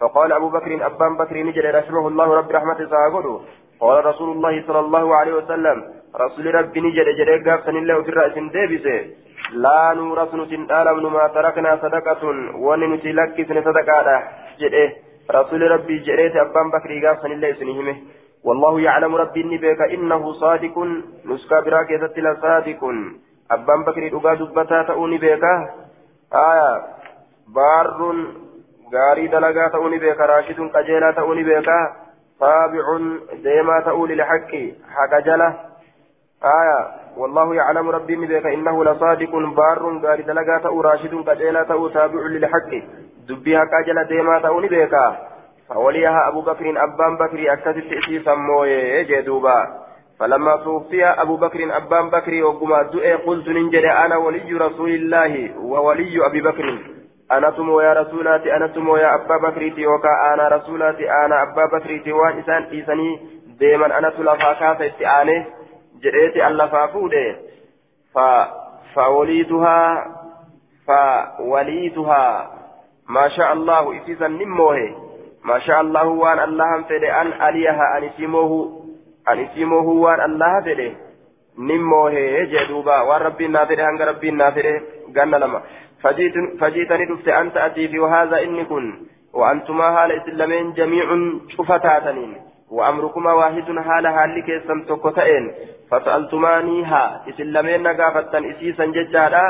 [0.00, 3.40] فقال أبو بكر أبان بكر نجر رحمه الله رب رحمة ساقده
[3.80, 5.78] قال رسول الله صلى الله عليه وسلم
[6.16, 8.98] رسول ربي نجر جريك قابسن الله في الرأس ديبسه
[9.64, 10.60] لا نورث نتن
[11.16, 12.22] ما تركنا صدقة
[12.64, 13.36] وننتي لك
[13.68, 14.22] صدقة
[14.60, 17.96] جده رسول ربي جريت أبان بكر قاسن الله سنهمه.
[18.44, 20.78] والله يعلم ربي إني إنه صادق.
[21.26, 22.80] نسكا براك يتتل صادق.
[23.50, 25.44] أبان بكر أقا دبتا تأوني بك.
[26.34, 26.70] آية.
[27.48, 27.86] بار
[28.94, 30.20] غاري دلقا تأوني بك.
[30.20, 31.68] راشد قجيلا تأوني بك.
[32.40, 32.86] تابع
[33.32, 34.52] ديما تأولي لحق.
[34.94, 35.50] حق جله
[36.44, 36.78] آية.
[37.16, 39.32] والله يعلم ربي إني إنه لصادق.
[39.56, 43.01] بار غاري دلقا تأو راشد قجيلا تأو تابع للحق.
[43.28, 45.04] Dubbii haqaa jala deemaa ta'uu ni beeka
[45.68, 49.68] فوليها أبو بكر أبان بكر أكتت إسيسا مويه جدوبا
[50.18, 56.26] فلما توفي أبو بكر أبان بكر وقما دؤي قلت ننجد أنا ولي رسول الله وولي
[56.26, 56.78] أبي بكر
[57.32, 62.12] أنا تمو يا رسولاتي أنا تمو يا أبا بكر وكا أنا رسولاتي أنا أبا بكر
[62.14, 63.20] وان إسان إساني
[63.58, 65.46] ديما أنا تلفا كاسا استعاني
[66.02, 67.36] جريتي ألفا فودي
[68.94, 70.06] فوليتها
[70.86, 72.50] فوليتها
[73.16, 74.78] ما شاء الله إسيسا نموه.
[75.44, 78.52] ما شاء الله وان الله فدي أن أليها أن اسموه
[79.30, 80.88] أن اسموه وان الله فدي
[81.58, 82.14] نموه
[82.52, 82.96] جدوبا.
[83.08, 83.82] وان ربي نافده.
[83.88, 84.74] هنگ ربي نافده.
[85.16, 85.60] قلنا لما.
[86.02, 87.28] فجيت فجيتني دفت.
[87.28, 88.86] أنت أتي في وهذا إني كن.
[89.38, 91.06] وأنتما هال إسلامين جميع
[91.54, 92.32] شفتاتنين.
[92.70, 95.44] وأمركما واحد هال هال كيسم تكتئن
[95.90, 99.46] فسألتمانيها إسلامين نقافتا إسيسا ججالا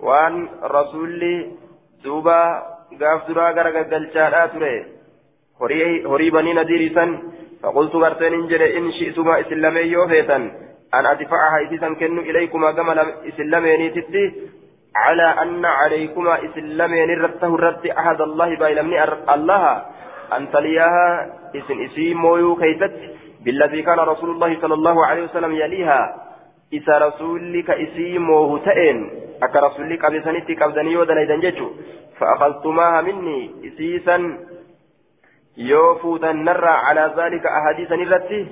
[0.00, 1.36] وأن رسولي
[2.04, 4.74] دوبا gaaf duraa gara gaggalchaadhaa ture
[5.60, 7.16] horii banii nadiirisan
[7.62, 10.50] faqultu garteen hin jedhe in shi'tuma isin lameen yoo feetan
[10.98, 12.94] an adfa'aha isiisan kennu ilaykuma gama
[13.32, 14.24] isin lameeniititti
[14.94, 19.82] على أن عليكما إسلامين رته الرد أحد الله بايلمني الله
[20.36, 21.06] أن تليها
[21.56, 22.94] إسن إسي مويو كيست
[23.44, 26.00] بالذي كان رسول الله صلى الله عليه وسلم يليها
[26.74, 29.10] إسا رسولك إسي موه تئن
[29.42, 31.68] أكا رسولك أبسانيتي كبدني ودليدا جيشو
[32.18, 34.16] فأخذتماها مني إسيسا.
[35.56, 38.46] يوفوتا نرى على ذلك أحاديثا نرتي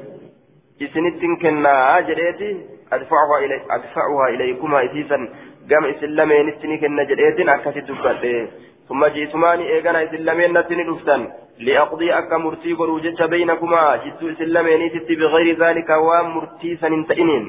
[0.82, 2.50] إسنتين كنا جريتي
[2.92, 5.18] أدفعها, إلي أدفعها إليكما إسيسا.
[5.70, 8.48] قام إسلامين إسني كنا جريتين أكاسي دبته
[8.88, 11.22] ثم جئتماني إيقنا إسلامين نتني دفتن
[11.58, 13.96] لأقضي أكا مرتي قروجة بينكما.
[14.04, 17.44] جدو إسلامين تتي بغير ذلك ومرتي سننتئنين.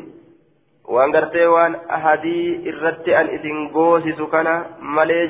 [0.84, 5.28] waan gartee waan ahadii irratti an isin goosisu kana malee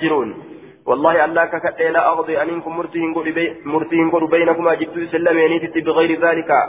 [0.87, 3.01] akka kadhee la aqdi aniin kun murtii
[3.99, 6.59] hin godhu baynakuma jidduu isin lameeniititti bigayri daalika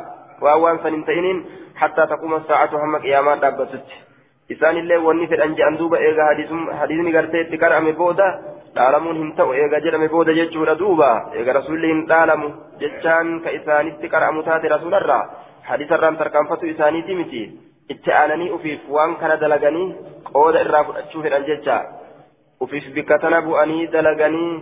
[0.40, 3.94] waan waan san hin ta'iniin hattaa taquma saacatu hamma qiyaamaan dhaabbatutti
[4.50, 6.29] isaanillee wanni fedhan je'an duuba eega
[6.81, 8.27] hadiisni gartee itti qara'ame booda
[8.77, 12.50] dhaalamuun hin ta'u eega jedhame booda jechuudha duuba eega rasuulli hin dhaalamu
[12.83, 15.22] jechaan ka isaanitti qara'amu taate rasuularraa
[15.70, 17.42] hadiisarraan tarkaanfatu isaaniiti miti
[17.96, 19.87] itti aananii ufiif waan kana dalaganii
[20.33, 21.79] qooda irraa fudhachuu fedhan jecha
[22.64, 24.53] ufiif bikka tana bu'anii dalaganii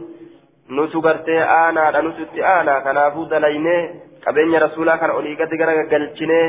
[0.77, 3.81] nutu gartee aanaadha nutu itti aanaa kanaafuu dalaynee
[4.25, 6.47] qabeenya rasuulaa kana olii gadi gara gaggalchinee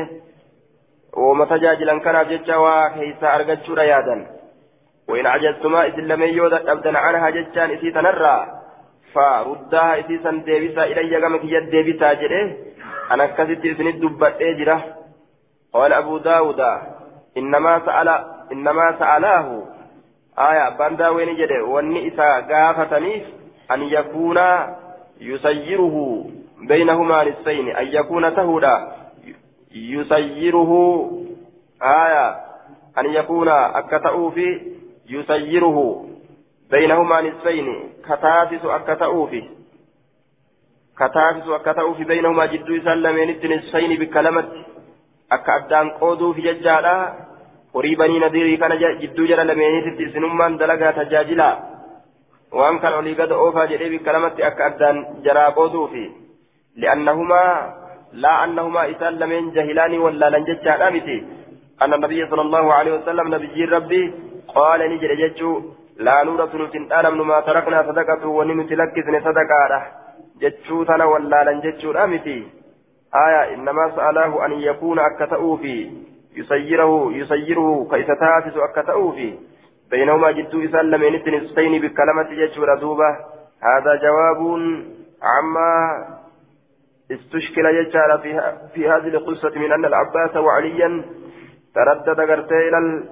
[1.24, 4.24] wooma tajaajilan kanaaf jecha waa keessaa argachuudha yaadan
[5.08, 8.36] وإن عجزتما إذ لم يود أبدا عنها جتان إسي تنرى
[9.14, 12.56] فردها إسي سن ديبسا إلي قمك يد ديبسا جده
[13.12, 14.84] أنا كسيت إسن الدبت إجره
[15.72, 16.60] قال أبو داود
[17.36, 18.08] إنما سأل
[18.52, 19.62] إنما سألاه
[20.38, 23.22] آية باندا وين جده واني إسا قافتنيف
[23.70, 24.38] أن يكون
[25.20, 26.26] يسيره
[26.68, 28.92] بينهما نصفين أن يكون تهودا
[29.74, 30.72] يسيره
[31.82, 32.36] آية
[32.98, 34.60] أن يكون أكتأو في
[35.08, 36.06] يسيره
[36.70, 37.66] بينهما نصفين
[38.04, 39.42] كتاسس أكتأو في
[40.96, 44.48] كتاسس أكتأو في بينهما جدو سلمين نصفين بكلمة
[45.30, 46.94] akka addaan qooduuf jechaadha
[47.74, 51.48] horii banii nadiirii kana jidduu jala lameeniititti isinummaan dalagaa tajaajila
[52.58, 56.04] waan kan olii gada oofaa jedhee bikka lamatti akka addaan jaraa qooduufi
[56.82, 57.52] li'annahumaa
[58.24, 61.16] laa annahumaa isaan lameen jahilaanii wallaalan jechaadha miti
[61.86, 64.02] anna nabiyya sala allahu alehi wasalam nabiyyiin rabbi
[64.56, 65.54] qaala ni jedhe jechuu
[66.08, 69.80] laa nuuratu nuti hin dhaalamnu maa taraknaa sadaqatu wanni nuti lakkisne sadaqaadha
[70.44, 72.38] jechuu tana wallaalan jechuudha miti
[73.14, 75.90] آية إنما سأله أن يكون أكتأوفي
[76.34, 79.38] يسيره يسيره كيستافس أكتأوفي
[79.90, 83.10] بينهما جدو إسلم من نصفين بكلمة يجور دوبة
[83.62, 84.40] هذا جواب
[85.22, 86.04] عما
[87.12, 91.04] استشكل يجعل في, في هذه القصة من أن العباس وعليا
[91.74, 93.04] تردد قرتي إلى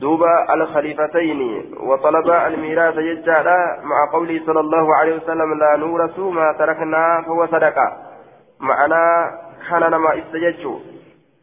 [0.00, 1.40] دوبا الخليفتين
[1.80, 3.46] وطلب الميراث يجعل
[3.82, 8.12] مع قوله صلى الله عليه وسلم لا نورث ما تركنا فهو صدقة.
[8.62, 10.38] ma'anaa kana nama ibsa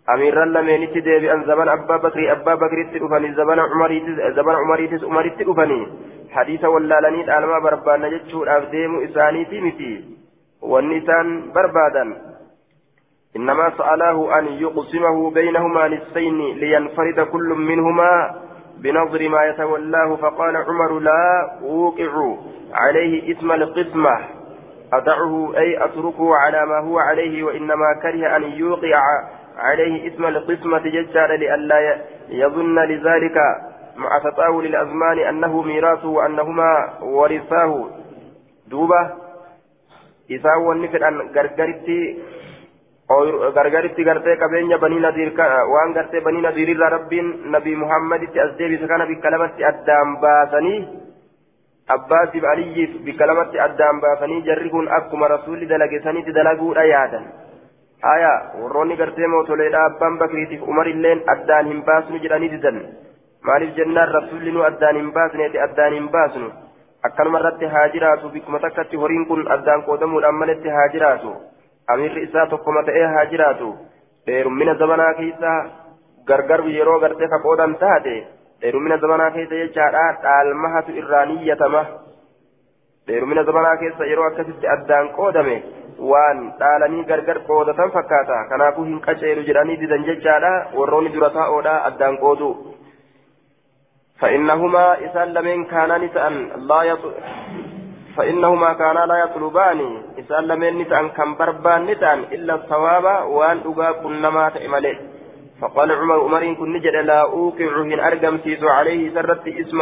[0.10, 5.88] jechuu amiirran lameenitti deebi'an zaman abbaa bakrii abbaa bakriitti dhufanii zabana umariitis umaritti dhufanii
[6.34, 10.06] hadiisa wallaalanii dhaalmaa barbaanna jechuudhaaf deemu isaaniiti miti
[10.62, 12.16] wanni isaan barbaadan
[13.30, 18.36] إنما سأله أن يقسمه بينهما نصفين لينفرد كل منهما
[18.78, 22.38] بنظر ما يتولاه فقال عمر لا أوقع
[22.74, 24.20] عليه اسم القسمة
[24.94, 29.02] أدعه أي أتركه على ما هو عليه وإنما كره أن يوقع
[29.58, 31.98] عليه اسم القسمة ججال لئلا
[32.30, 33.38] يظن لذلك
[33.96, 37.90] مع تطاول الأزمان أنه ميراثه وأنهما ورثاه
[38.68, 39.02] دوبة
[40.30, 42.18] إذا هو النفر أن غرغرتي
[44.82, 45.32] banii nadiir
[45.74, 50.88] waan gartee banii nadiirirraa rabbiin nabii muhammaditti as deebise kana bikka lamatti addaan baasanii
[51.90, 57.26] abbaasiif aliyyiif bikka lamatti addaan baasanii jarri kun akkuma rasuulli dalagesanitti dalaguudha yaadan
[58.02, 58.32] haya
[58.62, 62.80] warroonni gartee mootoleedha abbaan bakriitiif umarilleen addaan hin baasnu jedhanii didan.
[63.44, 66.52] Maaliif jennaan rasuulli nu addaan hin baasneeti addaan hin baasnu?
[67.10, 71.36] Akkanuma irratti haa jiraatu bikkuma takkatti horiin kun addaan qoodamuudhaan maletti haa jiraatu
[71.88, 73.70] amirri isaa tokkoma ta'ee haa jiraatu
[74.28, 75.54] dheerummina zamanaa keessa
[76.26, 77.40] gargar yeroo gartee ka
[77.80, 78.16] taate
[78.62, 81.86] dheerumina zamanaa keessa jechaadha dhaalmahatu irraa niyyatama.
[83.08, 85.56] Dheerumina zamanaa keessa yeroo akkasitti addaan qoodame
[86.11, 92.19] waan dhaalanii gargar qoodatan fakkaata kanaafuu hin qaceelu jedhanii didan jechaadha warroonni dura taa'oodha addaan
[92.25, 92.51] qoodu
[94.21, 96.35] فإنهما إسان لمن كانا نسأن
[96.71, 97.05] لا يط...
[98.17, 99.81] فإنهما كانا لا يطلبان
[100.19, 104.97] إسان لمن نسأن كم بربان نسأن إلا الثواب وأن أقا كنما تئمله
[105.61, 109.81] فقال عمر عمر كن نجد لا أوقع إن أرقم سيس عليه سرت اسم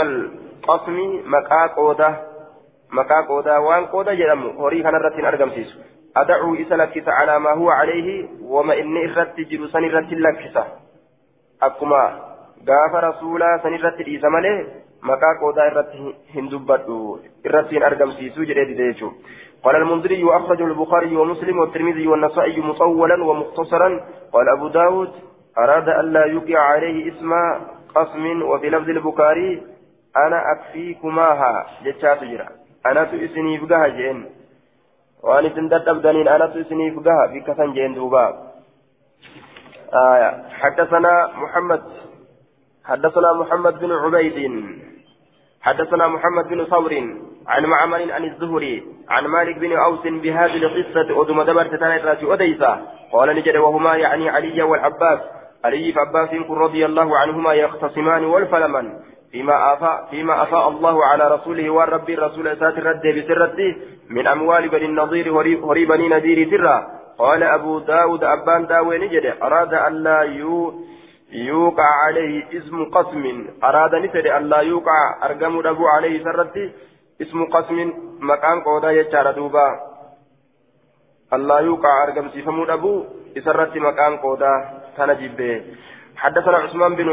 [0.66, 2.08] qasmi maqaa qooda
[2.98, 5.95] maqaa qooda waan qooda jedhamu horii kanarratti hin argamsiisu adacuu
[7.61, 10.65] huwa calayhi wama inni irratti jiru san irratti lakkisa
[11.69, 12.01] akkuma
[12.69, 14.57] gaafa rasuulaa san irratti dhiisa malee
[15.01, 16.97] maqaa qoodaa irratti hin dubbadhu
[17.49, 23.89] irratti hin argamsiisu jedhee dide jechuudha قال المنذري وأخرجه البخاري ومسلم والترمذي والنسائي مطولا ومختصرا
[24.33, 25.11] قال أبو داود
[25.57, 27.31] أراد لا يقع عليه اسم
[27.95, 29.63] قسم وفي لفظ البخاري
[30.17, 32.47] أنا أكفيكماها جتشات جرا
[32.85, 34.25] أنا تؤسني بقها جين
[35.55, 38.25] تندت أبدانين أنا تؤسني بقها في كفن جين دوبا
[39.93, 41.81] آية حدثنا محمد
[42.85, 44.37] حدثنا محمد بن عبيد
[45.61, 46.93] حدثنا محمد بن ثور
[47.47, 53.35] عن معمر عن الزهري عن مالك بن أوس بهذه القصة أدم دبرت تنيرات أديسا قال
[53.35, 55.19] نجد وهما يعني علي والعباس
[55.65, 58.93] علي فعباس رضي الله عنهما يختصمان والفلمن
[59.31, 63.75] فيما أفاء فيما أفاء الله على رسوله والرب الرسول سات الرد بسرته
[64.09, 65.27] من أموال بني النضير
[65.67, 66.77] هري بني نذير سرا.
[67.17, 70.73] قال أبو داود أبان داوي نجد أراد ألا يو
[71.31, 73.23] يوقع عليه اسم قسم.
[73.63, 76.71] أراد نسد ألا يوقع أرقم أبو عليه سرتي
[77.21, 77.77] اسم قسم
[78.21, 79.67] مكان قودا يجار دوبا.
[81.33, 82.93] ألا يوقع أرقم سيفمو أبو
[83.45, 84.53] سرتي مكان قودا.
[84.97, 85.39] تنجب
[86.17, 87.09] حدثنا عثمان بن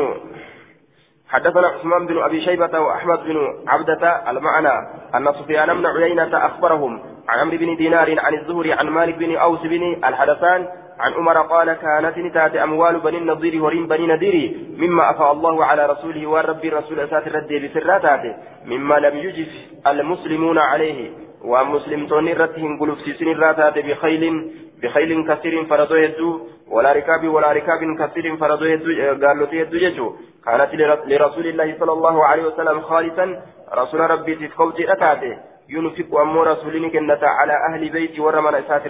[1.35, 3.37] حدثنا عثمان بن أبي شيبة وأحمد بن
[3.69, 9.15] عبدة المعنى أن سفيان بن عيينة أخبرهم عن عمرو بن دينار عن الزهري عن مالك
[9.15, 10.69] بن أوس بن الحدثان
[10.99, 15.87] عن عمر قال كانت نتات أموال بني النضير ورين بني نذير مما أفاء الله على
[15.87, 18.35] رسوله والرب رسول اسات الرد بسراتاته
[18.67, 19.49] مما لم يجف
[19.87, 21.11] المسلمون عليه
[21.45, 24.51] ومسلمتون رتهم قلوب سيسن الراتات بخيل
[24.83, 30.15] بخيل كثير فرضوا يدو ولا ركاب ولا ركاب كثير فرضوا يدو قالوا يدو يجو.
[30.45, 30.75] كانت
[31.07, 33.43] لرسول الله صلى الله عليه وسلم خالصا
[33.75, 38.83] رسول ربي تتكوتي أتاته ينفق أمو رسول كنة على أهل بيتي ورمى إسات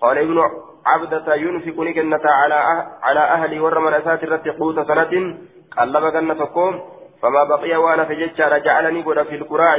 [0.00, 0.38] قال ابن
[0.86, 5.36] عبدة ينفق كنة على أه على أهل ورمى إسات الرد قوت سنة
[5.78, 6.74] قلب جنة قوم
[7.22, 9.78] فما بقي وأنا في جيتشار جعلني قد في الكراع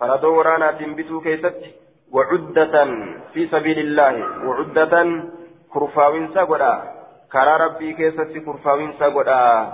[0.00, 1.56] فردوا ورانا تنبتوا كيست.
[2.12, 2.74] وعدة
[3.34, 4.14] في سبيل الله
[4.46, 4.94] وعدة
[5.72, 6.74] كرفاوين سقدا
[7.32, 9.72] كرا ربي كيست كرفاوين سقدا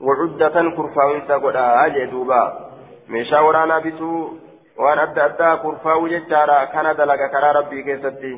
[0.00, 2.70] وعدة كرفاوين سقدا أجدوبا
[3.08, 4.38] meeshaa waraanaa bituu
[4.78, 8.32] waan adda addaa kurfaa'u jechaadha kana dalaga karaa rabbii keessatti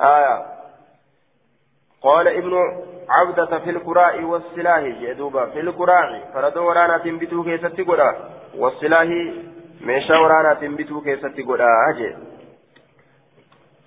[0.00, 0.36] آية.
[2.02, 2.52] قال ابن
[3.08, 8.10] عبدة في القراء والسلاح جدوبا في القراء فردو ورانا تنبتو كيستي قدا
[8.58, 9.08] والسلاح
[9.80, 12.16] ميشا ورانا تنبتو كيستي قدا أجي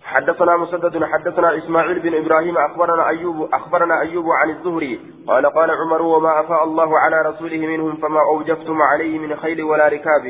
[0.05, 6.01] حدثنا مسدد حدثنا إسماعيل بن إبراهيم أخبرنا أيوب أخبرنا أيوب عن الزهري قال قال عمر
[6.01, 10.23] وما أفاء الله على رسوله منهم فما اوجفتم عليه من خيل ولا ركاب.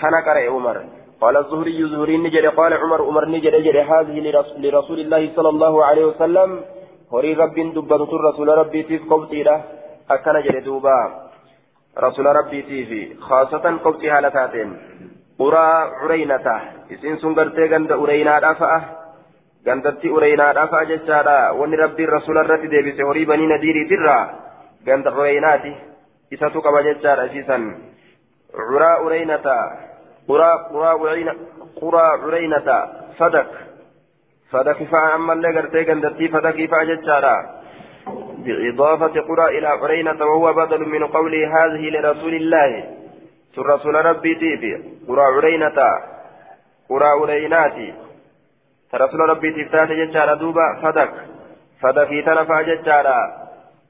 [0.00, 0.84] كان قرأ عمر.
[1.20, 2.48] قال الزهري زهري نجري.
[2.48, 4.16] قال عمر عمر نجري جري هذه
[4.58, 6.60] لرسول الله صلى الله عليه وسلم.
[7.12, 9.60] هري رب دبت رسول ربي تيف قبطي
[10.10, 10.98] أكن جري دوبا.
[11.98, 14.70] رسول ربي تيفي خاصة قبطي هالتاتين.
[15.38, 15.68] قرى
[16.00, 16.73] عرينة
[17.72, 18.80] غند عرينة رافعة
[19.66, 24.18] غندتي عرينة رافعة جتشارا وني ربي رسول الرتي ديبس هري بني نديري ترى
[24.88, 25.74] غند عريناتي
[26.32, 27.58] إساتو قبا جتشارا سيسا
[28.54, 29.46] عرى عرينة
[30.28, 31.34] قرى قرى عرينة
[31.80, 32.68] قرى عرينة
[33.20, 33.50] صدق
[34.52, 37.36] صدق فأما اللي قرتي غندتي فدق فأجتشارا
[38.44, 42.70] بإضافة قرى إلى عرينة وهو بدل من قوله هذه لرسول الله
[43.58, 44.72] رسول ربي تيفي
[45.08, 45.78] قرى عرينة
[46.90, 47.94] قرى عريناتي
[48.94, 51.10] رسول ربي تفتات جتشارا دوبا فدق
[51.80, 53.18] فدقي تنفع جتشارا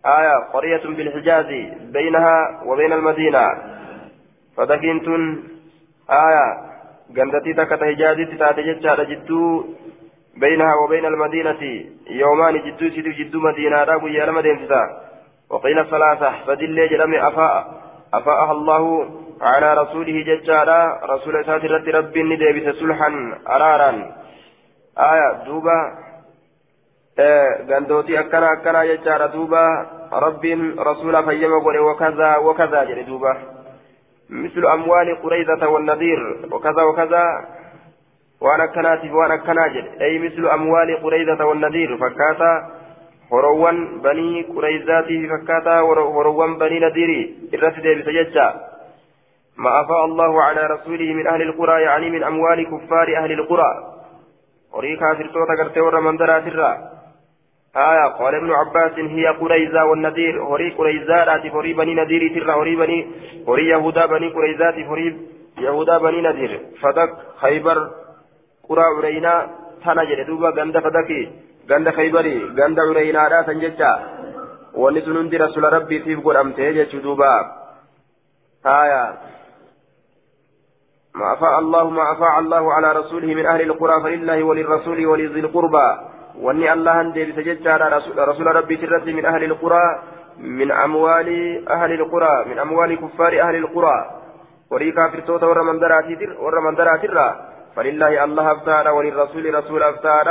[0.06, 1.46] آية قرية بالحجاز
[1.92, 3.44] بينها وبين المدينة
[4.56, 5.42] فدقينتن
[6.10, 6.46] آية
[7.16, 9.64] قندتي تكت حجازي تتات جتشارا جدو
[10.36, 14.42] بينها وبين المدينة يومان جدو سيدو جدو مدينة راقو يا لما
[15.50, 17.82] وقيل ثلاثة فدل جلم أفاء
[18.14, 19.10] أفاءها الله
[19.42, 23.10] على رسوله ججارا رسول سات رد رب ندبس سلحا
[23.48, 23.92] أرارا.
[24.98, 25.78] آية دوبا
[27.70, 29.66] غندوتي أكنا أكنا ججارا دوبا
[30.12, 30.44] رب
[30.78, 33.36] رسول فيما قل وكذا وكذا جل دوبا.
[34.30, 36.20] مثل أموال قريظة والنذير
[36.52, 37.24] وكذا وكذا.
[38.40, 42.52] وأنا كنات وأنا كناجل أي مثل أموال قريظة والنذير فكاتا.
[43.32, 45.80] هروان بني قريظاتي فكاتا.
[46.16, 48.73] هروان بني نذيري الرسل بسججا
[49.56, 53.72] ما أفاء الله على رسوله من أهل القرى يعني من أموال كفار أهل القرى.
[54.72, 56.72] وريكا سرتوتا قرتي ورا من درات الرا
[57.76, 60.42] آية قال ابن عباس هي قريزة والنذير.
[60.42, 61.22] هري قريزة
[61.54, 62.98] هري بني نذير ترى هري بني
[63.48, 65.06] هري يهودا بني قريزة هري
[65.58, 66.60] يهودا بني نذير.
[66.82, 67.90] فدك خيبر
[68.68, 69.50] قرى عرينا
[69.84, 71.30] تنجر دوبا غند فدكي.
[71.70, 73.92] غند خيبري غند عرينا لا تنججا
[74.74, 77.32] ونسن دي رسول ربي تيف قول أمته جتش دوبا.
[78.66, 79.33] آية.
[81.14, 85.88] ما أفاء الله ما أفاء الله على رسوله من أهل القرى فلله وللرسول ولذي القربى.
[86.38, 87.66] وأني الله أندي بسجدت
[88.30, 90.02] رسول ربي ترد من أهل القرى
[90.38, 91.28] من أموال
[91.68, 93.98] أهل القرى من أموال كفار أهل القرى.
[94.70, 97.08] وري كافر توتا ور من دراتي ور من دراتي
[97.76, 100.28] فلله الله افتار وللرسول رسول افتار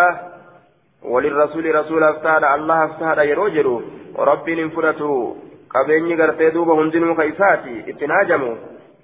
[1.04, 3.82] وللرسول رسول افتار الله افتار يروجرو
[4.16, 5.36] وربي نفرته.
[5.74, 7.84] qabeenyi gartee duuba hundinuu kaisaati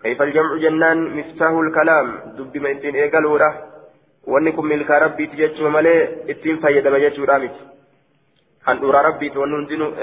[0.06, 3.54] ittiin hajamu kayfa aljamcu jennaan miftaahu lkalaam dubbima ittiin eegaluudha
[4.28, 7.60] wanni kun milkaa rabbiiti jechuu malee ittiin fayyadama jechuudha miti
[8.60, 9.94] handhuuraa rabbiiti wanni hundinuu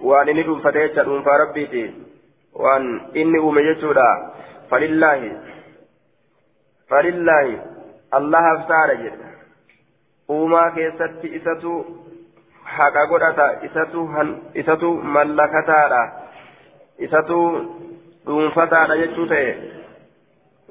[0.00, 1.94] waan inni dhuunfate jecha dhuunfaa rabbiiti
[2.58, 4.32] waan inni uume jechuudha
[4.70, 5.32] falillaahi
[6.88, 7.58] falillaahi
[8.10, 9.30] allah haftaadha jedhe
[10.30, 11.86] uumaa keessatti isatu
[12.62, 14.08] haqa godhata isatu
[14.54, 16.12] isatu mallakataadha
[16.98, 17.38] isatu
[18.26, 19.80] dhuunfataadha jechuu ta'e.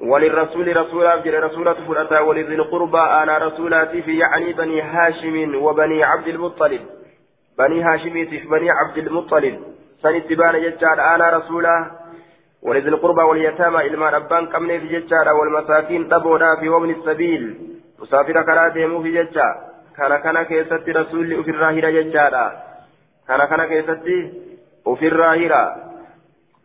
[0.00, 6.28] وللرسول رسول أفجر رسولة فرأتا ولذي القربى أنا رسولاتي في يعني بني هاشم وبني عبد
[6.28, 6.80] المطلب
[7.58, 9.60] بني هاشم في بني عبد المطلب
[10.02, 11.90] سنتبان ججار أنا رسولا
[12.62, 17.58] ولذي القربى واليتامى إلما ربان كمني في ججار والمساكين تبونا في وابن السبيل
[17.98, 19.54] مسافر كرا ديمو في ججار
[19.96, 22.52] كان كان كيست رسول في الراهرة ججار
[23.28, 24.06] كان كان كيست
[24.98, 25.89] في الراهرة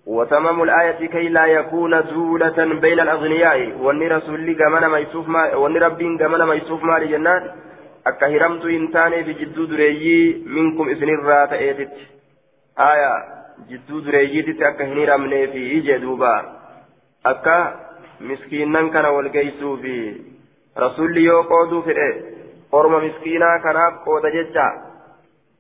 [0.06, 3.78] وتمام الآية كي لا يكون زولة بين الأغنياء.
[3.82, 7.44] واني رسول جمانا ما يسوف ما واني ربين جمانا ما يسوف ما لجنات
[8.08, 11.94] أكا هرمت إنتاني في جدو دريي منكم إسن الرات إيتت.
[12.80, 13.14] آية
[13.70, 16.36] جدو دريي تت أكا هنرمني في جدوبا
[17.26, 17.80] أكا
[18.22, 20.22] مسكينا كان والقيسو في
[20.78, 21.92] رسول يو قودو في
[22.74, 24.85] أورما مسكينا كان قود ججا.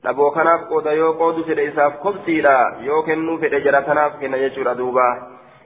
[0.05, 2.57] Dhaboo kanaaf qooda yoo qoodu fedhe isaaf kobsiidha.
[2.87, 5.07] Yoo kennuu fedhe jara kanaaf kenna jechuudha duuba.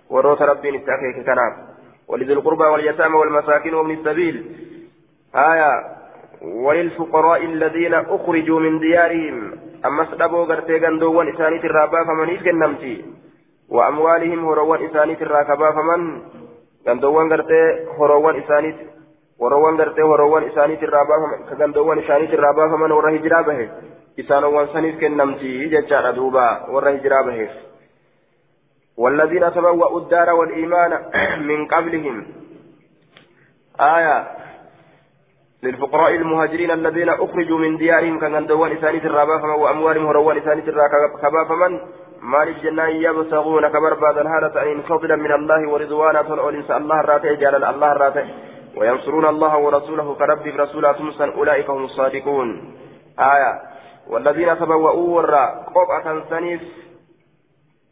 [0.10, 1.70] Warroota rabbiin itti akeeke kanaaf.
[2.10, 4.36] ولذي القربى واليتامى والمساكين وابن السبيل
[5.36, 5.72] آية
[6.42, 9.52] وللفقراء الذين أخرجوا من ديارهم
[9.86, 13.06] أما سلبوا قرتي قندوان إسانيت الرابا فمن إسكنمتي
[13.70, 16.22] وأموالهم هروان إسانيت الراكبا فمن
[16.88, 17.62] قندوان قرتي
[18.00, 18.76] هروان إسانيت
[19.40, 23.70] قرتي هروان إسانيت الرابا فمن كقندوان إسانيت الرابا فمن ورا هجرا به
[24.20, 27.52] isaanowwan saniif kennamti jechaadha duuba warra hijiraa baheef.
[29.00, 30.92] والذين تبوأوا الدار والإيمان
[31.50, 32.26] من قبلهم
[33.80, 34.28] آية
[35.64, 41.80] للفقراء المهاجرين الذين أخرجوا من ديارهم كان دوان إسانيت الرابا وأموالهم هروان إسانيت الرابا فمن
[42.22, 47.64] مالك جنان يبتغون كبرباد هذا أن فضلا من الله ورضوانا طلعوا إنسان الله الراتع جلال
[47.64, 48.26] الله الراتع
[48.80, 52.48] وينصرون الله ورسوله كرب برسوله تمسا أولئك هم الصادقون.
[53.20, 53.62] آية.
[54.10, 56.62] والذين تبوأوا ورا قبعة سنيف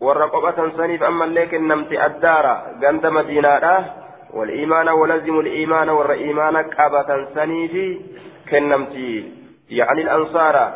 [0.02, 2.46] ورا قبعة سنيف أما لكن نمت الدار
[2.84, 3.86] قند مدينة
[4.34, 8.02] والإيمان ولزم الإيمان ورا إيمان قبعة سنيف
[8.50, 9.34] كنمتي
[9.70, 10.74] يعني الأنصار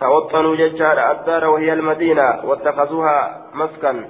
[0.00, 4.04] توطنوا ججار الدار وهي المدينة واتخذوها مسكن.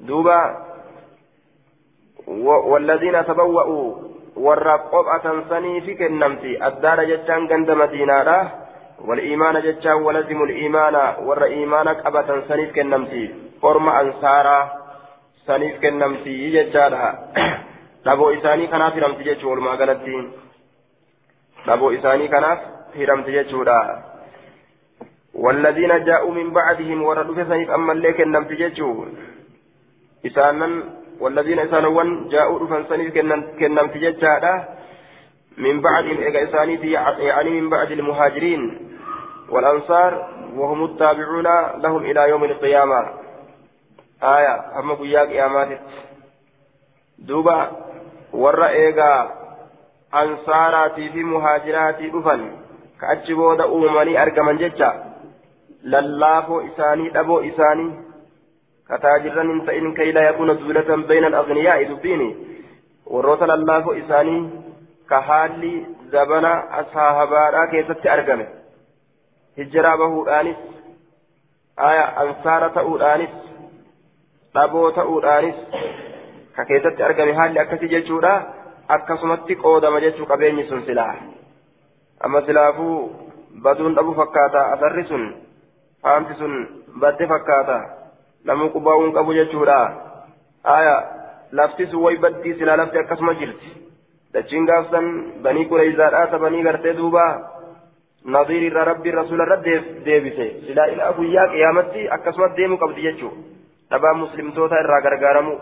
[0.00, 0.64] دوبا
[2.66, 4.13] والذين تبوأوا
[5.50, 8.50] سنيف كنمتي الدار ججان قند مدينة
[9.06, 10.94] والإيمان جتشا ولزم الإيمان
[11.26, 13.24] ور إيمانك أبدا سنيف كنمتي
[13.62, 14.58] قرم أنصارا
[15.46, 16.84] سنيف كنمتي جتشا
[18.04, 20.32] لابو إساني كنا في رمتي جتشو والما قالتين
[21.66, 22.52] لابو إساني كنا
[22.92, 23.64] في رمتي جتشو
[25.34, 29.06] والذين جاءوا من بعدهم وردوا سنيف أما اللي كنمتي جتشو
[30.26, 30.68] إسانا
[31.20, 33.14] والذين إسانوا جاءوا رفن سنيف
[33.58, 34.64] كنمتي جتشا
[35.58, 38.90] من بعد إسانيتي يعني من بعد المهاجرين
[39.50, 41.46] والأنصار وهم التابعون
[41.76, 43.10] لهم إلى يوم القيامة.
[44.22, 45.80] آية أما قياك قيامات
[47.18, 47.70] دوبا
[48.32, 49.30] ورا إيغا
[50.14, 52.50] أنصاراتي في مهاجراتي أفن
[53.00, 55.04] كأجبود أمماني أرقمن ججا.
[55.84, 58.13] للافو إساني أبو إساني.
[58.88, 62.54] كتاجرن فإن كي لا يكون دولة بين الأغنياء دبيني
[63.06, 64.50] warroota lallaafoo isaanii
[65.06, 65.72] ka haalli
[66.12, 68.46] zabana ashaahabaadhaa keessatti argame
[69.56, 70.62] hijiraa bahuudhaanis
[71.88, 73.34] aya ansaara ta'uudhaanis
[74.54, 75.58] dhaboo ta'uudhaanis
[76.56, 78.32] ka keessatti argame haalli akkasii jechuudha
[78.96, 81.14] akkasumatti qoodama jechuu qabeenyi sun silaa
[82.28, 82.96] amma silaafuu
[83.66, 85.28] baduun dhabu fakkaata asarri sun
[86.02, 86.56] faamti sun
[87.04, 87.78] badde fakkaata
[88.44, 89.78] namuu qubaa'uun qabu jechuudha.
[90.64, 90.94] Aya
[91.52, 93.74] lafti sun way baddii silaa lafti akkasuma jirti.
[94.34, 95.10] Dachiin gaafsan
[95.42, 97.54] banii qureyzaadhaa ta banii gartee duuba.
[98.26, 99.66] إلى ربي الرسول الرد
[100.04, 103.30] ديبسه سلا إلى أبويا قيامتي أكسمت ديمو قبض يجو
[103.90, 105.58] تبا مسلم توتا إرى غرغارمو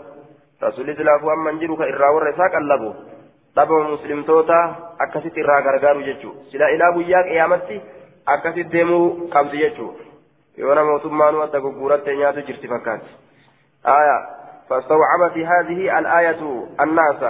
[0.63, 2.91] رسول الله فو أمن جروك إرى ورساك اللبو
[3.55, 4.59] تبا مسلم توتا
[5.01, 7.81] أكسيت إرى غرغارو يجو سلا إلى أبويا قيامتي
[8.27, 9.87] أكسيت ديمو قبض يجو
[10.57, 13.01] يونا موتمان ودى قبورت تنياتو جرتي فكات
[13.85, 14.17] آية.
[14.69, 16.41] فاستوعبت هذه الآية
[16.81, 17.21] الناس.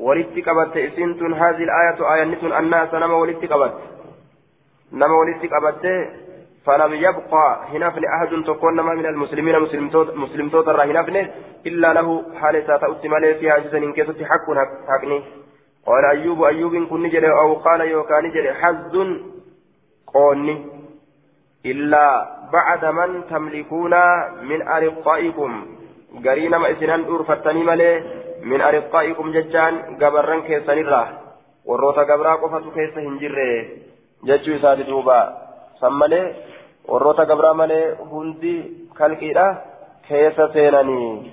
[0.00, 2.94] ولدت قبت إسنتن هذه الآية آية نتن الناس.
[2.94, 3.74] نما ولدت قبت
[4.92, 6.24] نما ولدت قبته
[6.66, 9.60] فلم يبقى هنافن أحد تكون من المسلمين
[10.14, 11.16] مسلم توتر هنافن
[11.66, 14.46] إلا له حال ساتأتي مالي فيها جزء إن كيست حق
[14.88, 15.22] حقني
[15.86, 18.96] قال أيوب أيوب كن جري أو قال يوكان جري حز
[20.06, 20.83] قوني.
[21.66, 22.06] إلا
[22.52, 23.94] بعد من تملكون
[24.42, 25.50] من أرقائكم
[26.24, 27.90] قرينا ما إسنان أرفتني مالي
[28.42, 30.78] من أرقائكم ججان قبرن كيسان
[32.10, 33.48] gabraa qofatu keessa hin jirre
[34.28, 35.16] jechuu isaati duuba
[35.80, 36.26] san malee
[36.88, 38.54] warroota gabraa malee hundi
[38.98, 39.46] kalqiidha
[40.08, 41.32] keessa seenanii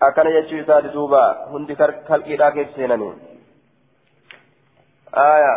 [0.00, 1.76] akkana jechuu isaati duuba hundi
[2.08, 3.12] kalqiidha keessa seenanii
[5.14, 5.54] آية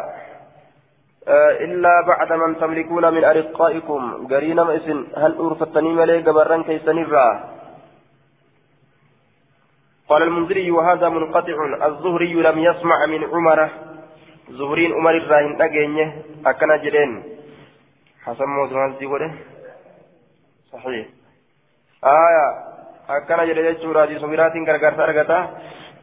[1.28, 4.28] إلا بعد من تملكون من أرقائكم.
[4.28, 7.43] قرينا إسن هل أرفتني ملي قبران كيسن الراه
[10.09, 11.57] قال المنذري وهذا منقطع.
[11.88, 13.69] الزهري لم يسمع من عمر.
[14.49, 16.13] زهرين عمر الراهن أجينه
[16.45, 17.24] أكن جرين.
[18.26, 18.76] حسن موسى
[20.74, 21.05] صحيح.
[22.03, 22.47] آية
[23.09, 23.76] أكن جرين.
[23.76, 25.39] جورا دي غرغر سرغتا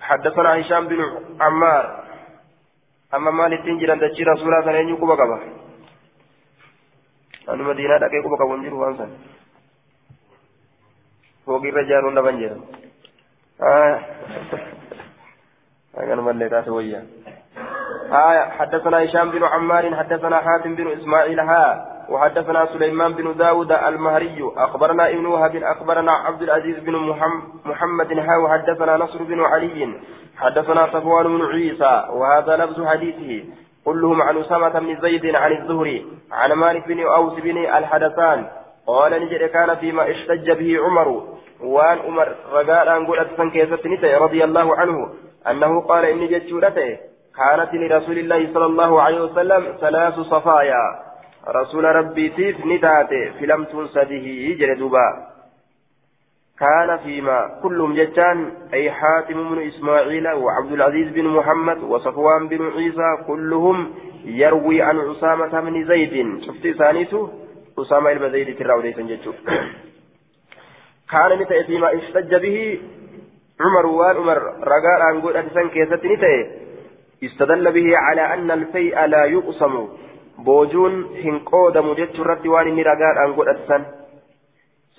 [0.01, 1.01] حدثنا هشام بن
[1.41, 2.08] عمار.
[3.15, 4.59] أما مالك تنجر أن تشير رسول الله
[5.25, 5.59] الله عليه وسلم
[7.49, 9.11] أنا مدينة دقيق بقى ونجر وانسان
[11.47, 12.61] فوق الرجال ونبنجر
[13.63, 14.01] آه
[15.99, 17.03] أنا مليت وياه
[18.13, 24.53] آية حدثنا هشام بن عمار حدثنا حاتم بن إسماعيل ها وحدثنا سليمان بن داود المهري
[24.57, 26.97] أخبرنا ابن وهب أخبرنا عبد العزيز بن
[27.65, 30.01] محمد ها وحدثنا نصر بن علي.
[30.39, 33.45] حدثنا صفوان بن عيسى وهذا لفظ حديثه.
[33.85, 38.47] كلهم عن أسامة بن زيد عن الزهري عن مالك بن أوس بن الحدثان.
[38.87, 41.23] قال نجد كان فيما اشتج به عمر
[41.61, 45.09] وان عمر رجال أن قلت رضي الله عنه
[45.51, 46.79] أنه قال إني جدت
[47.37, 51.08] كانت لرسول الله صلى الله عليه وسلم ثلاث صفايا.
[51.49, 54.27] رسول ربي تيف نتاتي فلم تنسده
[54.61, 55.29] جلدوبا
[56.59, 63.25] كان فيما كلهم جتان أي حاتم بن إسماعيل وعبد العزيز بن محمد وصفوان بن عيسى
[63.27, 63.95] كلهم
[64.25, 66.41] يروي عن أسامة بن زيد.
[66.47, 67.31] شفت ثانيته
[67.79, 69.33] أسامة بن زيد تراودي سنجتو
[71.11, 72.81] كان نتأتي فيما اشتج به
[73.61, 74.39] عمر وان عمر
[74.73, 76.51] رقال عن قول أتسان كيست نتأتي
[77.25, 79.89] استدل به على أن الفيء لا يقسم.
[80.39, 80.93] بوجون
[81.25, 83.83] هنقود مجد رد وان نرقال أن قد أتسن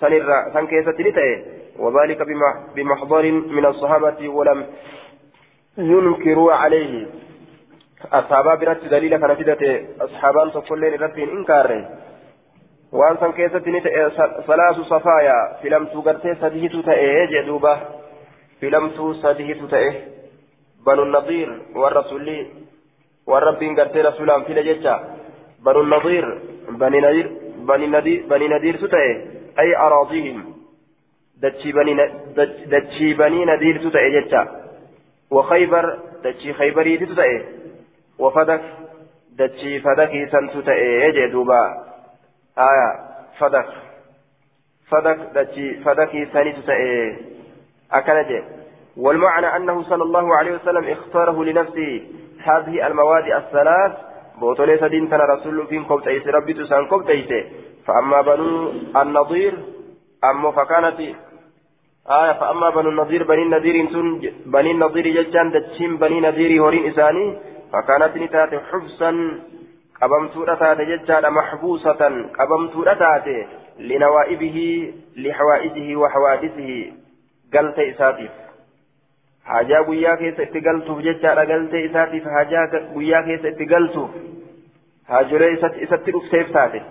[0.00, 1.44] سنرى سن كيسة لتأي
[1.78, 2.20] وذلك
[2.76, 3.24] بمحضر
[3.56, 4.66] من الصحابة ولم
[5.78, 7.06] ينكروا عليه
[8.12, 11.88] أصحابا برات دليل كان فدته أصحابان تقولين ربين إنكاره
[12.92, 13.58] وأن سن كيسة
[14.46, 17.74] ثلاث صفايا فلم تغرتي سدهت تأي جدوبة
[18.60, 19.90] فلم تسدهت تأي
[20.86, 22.46] بنو النضير والرسول
[23.26, 25.19] والرب قرتي رسولا في لجتة
[25.64, 26.38] بنو النضير
[26.70, 29.26] بني نذير بني نذير بني نذير ستأي
[29.58, 30.54] أي أراضيهم.
[31.42, 31.94] دتشي بني
[32.66, 34.48] دتشي بني نذير ستأي جتة
[35.30, 37.44] وخيبر دتشي خيبري ستأي
[38.18, 38.62] وفدك
[39.38, 41.62] دتشي فدكي سن ستأي جدوبا
[42.58, 42.90] آية
[43.38, 43.68] فدك.
[44.90, 47.16] فدك دتشي فدكي سني ستأي
[47.92, 48.42] أكنجي
[48.96, 52.02] والمعنى أنه صلى الله عليه وسلم اختاره لنفسه.
[52.44, 53.92] هذه المواد الثلاث
[54.40, 57.30] بوتولي سدين تنا رسول فين كوبتيس ربي تسان كوبتيس
[57.86, 58.72] فأما بنو
[59.02, 59.54] النضير
[60.24, 61.00] أما فكانت
[62.18, 64.06] آية فأما بنو النضير بني النضير تن
[64.46, 67.26] بني النضير ججان دتشين بني نضير هورين إساني
[67.72, 69.10] فكانت نتات حبسا
[70.00, 72.02] قبمتو رتات ججان محبوسة
[72.38, 73.26] قبمتو رتات
[73.78, 74.58] لنوائبه
[75.16, 76.70] لحوائجه وحوادثه
[77.54, 78.30] قلت إساتيف.
[79.44, 84.10] Hajaa guyyaa keessa itti galtuuf jechaadha galtee isaatiif hajaa guyyaa keessa itti galtuuf
[85.08, 86.82] haajolee isatti dhufteef taate.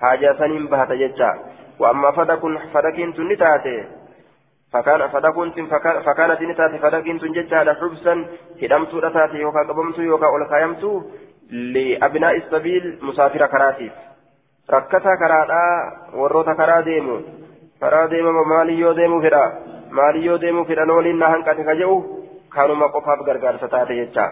[0.00, 1.34] Hajaa saniin bahata jecha.
[1.80, 3.84] وأما فدكن فدكين تنتاتي
[4.72, 5.66] فكان فدكن
[6.06, 8.26] فكانت نتاتي فدكين تنجتها حبسا
[8.62, 11.04] هدمت رتاتي يوكا قبمت يوكا أولكايمت
[11.50, 13.92] لأبناء السبيل مسافر كراتيف
[14.70, 15.62] ركتا كرادا
[16.14, 17.20] وروتا كرا ديمو
[17.80, 19.44] كرا ديمو مالي يو ديمو فدا
[19.90, 21.92] مالي يو ديمو فدا نولين نهان كاتي كجو
[22.54, 24.26] كانوا ما قفاف غرغار ستاتي يجا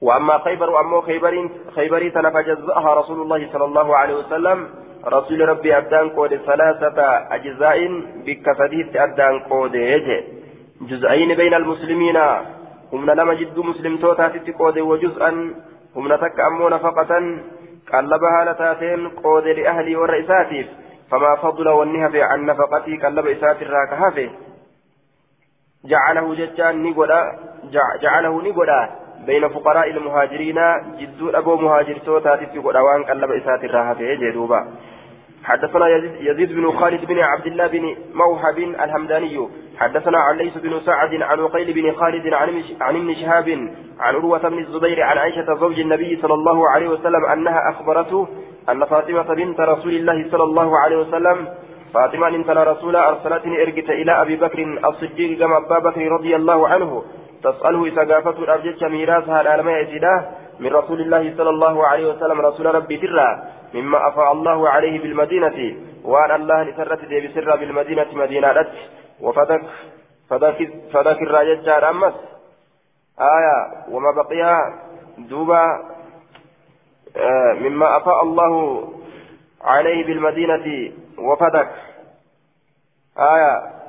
[0.00, 1.34] وأما خيبر وأما خيبر
[1.76, 4.68] خيبر فجزأها رسول الله صلى الله عليه وسلم
[5.06, 7.02] رسول ربي أدان قود ثلاثة
[7.36, 7.78] أجزاء
[8.26, 9.76] بكفديت أدان قود
[10.80, 12.16] جزئين بين المسلمين
[12.92, 15.30] هم لما جد مسلم توتا تتقود وجزءا
[15.96, 17.12] هم نتك أمو نفقة
[17.92, 20.66] قلبها لتاتين قود لأهلي والرئيساتيف
[21.10, 24.30] فما فضل والنهف عن نفقتي قلب إسات الراكهافه
[25.84, 27.38] جعله ججان نقودا
[28.02, 28.90] جعله نقودا
[29.26, 30.58] بين فقراء المهاجرين
[30.98, 34.60] جدو أبو مهاجر توتا تتقودا وان قلب إسات الراكهافه جدوبا.
[35.44, 35.88] حدثنا
[36.20, 39.48] يزيد, بن خالد بن عبد الله بن موهب الحمداني
[39.78, 42.32] حدثنا عن ليس بن سعد عن وقيل بن خالد
[42.80, 43.48] عن ابن شهاب
[44.00, 48.28] عن عروة بن الزبير عن عائشة زوج النبي صلى الله عليه وسلم أنها أخبرته
[48.68, 51.48] أن فاطمة بنت رسول الله صلى الله عليه وسلم
[51.94, 57.04] فاطمة بنت رسول أرسلتني إرجت إلى أبي بكر الصديق كما أبا بكر رضي الله عنه
[57.42, 60.30] تسأله إذا قافته الأرجج ميراثها العالمية
[60.60, 63.42] من رسول الله صلى الله عليه وسلم رسول ربي ترى
[63.74, 68.66] مما أفاء الله عليه بالمدينة وأن الله نسرت دي بسر بالمدينة مدينة
[69.20, 69.62] وفدك
[70.30, 72.14] فدك فدك الراجل أمس.
[73.20, 73.56] آية
[73.90, 74.72] وما بقي
[75.18, 75.64] دوبا
[77.60, 78.52] مما أفاء الله
[79.62, 81.70] عليه بالمدينة وفدك.
[83.18, 83.80] آية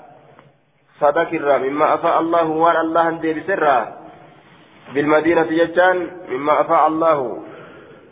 [0.99, 3.85] فدك مما أفاء الله وأن الله دي بسر
[4.93, 7.43] بالمدينة ججان مما أفاء الله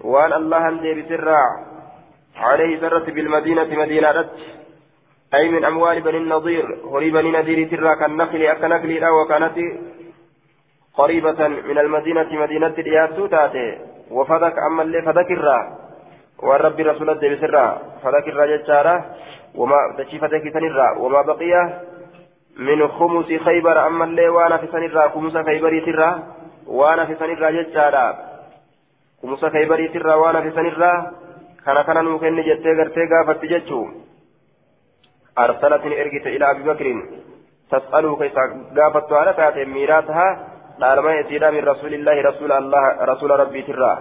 [0.01, 1.41] وأن الله أندي بسرع
[2.38, 4.30] عليه سرت بالمدينة مدينة
[5.34, 9.57] أي من أموال بني النضير هري بني نذير ترى كالنخل أكنخل وكانت
[10.93, 13.88] قريبة من المدينة مدينة دياتو تاتي.
[14.12, 15.78] وفدك أما اللي فدك الرا
[16.39, 19.05] والرب رسول الله بسرع فدك الرا ججارة
[19.55, 21.53] وما تشي فدك سنرا وما بقي
[22.57, 26.10] من خمس خيبر أما اللي وأنا في سنرا خمس خيبر ترى
[26.68, 28.30] وأنا في سنرا ججارة
[29.22, 31.12] kumusa kaybariitirraa waan hafisanirraa
[31.64, 33.82] kana kana nuu kenni jettee gartee gaafatti jechuu
[35.36, 37.01] arsalatni ergite ilaa abi bakrin
[37.74, 38.45] tas'aluu keessa
[38.78, 39.34] gaafattu haala
[40.80, 43.97] taate miiraasahaa dhaalma isiidha min rasuulillaahi rasuula allah rasuula rabbiitirraa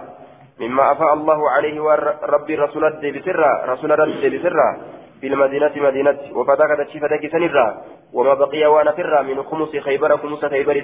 [0.59, 4.77] مما أفاء الله عليه وربي رسول الدبسرة رسول الدبسرة
[5.21, 7.67] بالمدينة مدينة وفتاك تشيفتك سنرة
[8.13, 10.77] وما بقي وأنا فرة من خمس خيبر خمس خيبر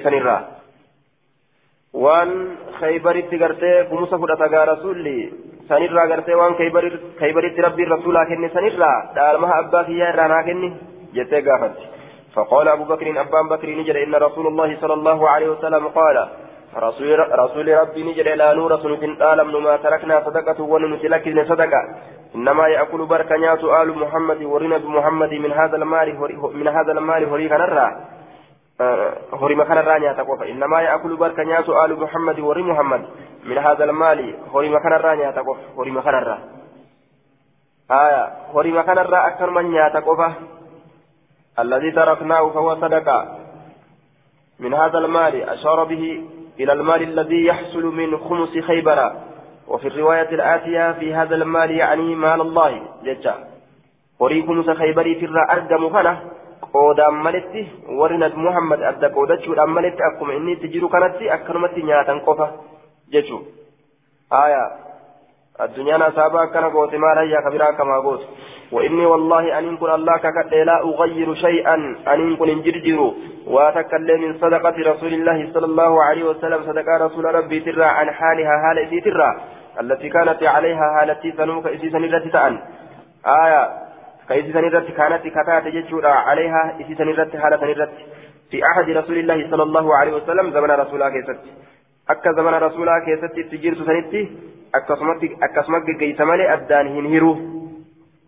[2.79, 5.33] kaybaritti gartee kumusa fudhata gaa rasuulli
[5.67, 6.55] sanirraa gartee waan
[7.19, 10.69] kaybaritti rabbiin rasuulaa kenne sanirraa dhaalmaha abbaa kiyyaa irraa naa kenni
[11.15, 11.94] jettee gaafatti
[12.35, 16.29] فقال أبو بكر أبان بكر نجد إن رسول الله صلى الله عليه وسلم قال
[16.77, 21.81] رسول, ربي نجد لا نور سنة آلم ما تركنا صدقة ونمتلك صدقة
[22.35, 26.09] إنما يأكل بركة آل محمد ورنا محمد من هذا المال
[26.53, 27.87] من هذا المال هريك نرى
[29.33, 33.05] هرم كان الرانيا تقوف إنما يأكل بركة ناس آل محمد ور محمد
[33.45, 36.39] من هذا المال هرم كان الرانيا تقوف هرم كان الرا
[37.91, 40.19] آية هرم كان الرا أكثر من يتقوف
[41.59, 43.37] الذي تركناه فهو صدقة
[44.59, 46.23] من هذا المال أشار به
[46.59, 49.11] إلى المال الذي يحصل من خمس خيبر
[49.67, 53.35] وفي الرواية الآتية في هذا المال يعني مال الله ججا
[54.19, 55.25] وري خمس خيبر في
[56.75, 57.61] qoodaan malitti
[57.99, 62.47] warri nabi muhammad adda qoodachuudhaan malitti akkuma inni itti jiru kanatti akkanumatti nyaatan qofa
[63.13, 63.43] jechuun
[64.39, 64.67] aayaa
[65.65, 68.25] addunyaan asaabaa akkana goote maal hayyaa kabiraa akkamaa gootu
[68.71, 71.75] وإني والله أن كن الله ككد لا أغير شيئا
[72.13, 73.13] أن كن جرجر.
[73.47, 78.53] وأتكلم من صدقة رسول الله صلى الله عليه وسلم صدقة رسول ربي ترى عن حالها
[78.63, 79.29] حال ترى
[79.81, 82.59] التي كانت عليها حالتي سنوك إسيسا نرتي
[83.27, 83.69] آية
[84.27, 87.89] كيس سنرت كانت كتات جتشورا عليها إسي سنرت حالة سنرت.
[88.51, 91.39] في أحد رسول الله صلى الله عليه وسلم زمن رسول الله كيست.
[92.09, 94.21] أكا زمن رسول الله كيست تجير سنتي
[95.43, 96.53] أكسمك جيس مالي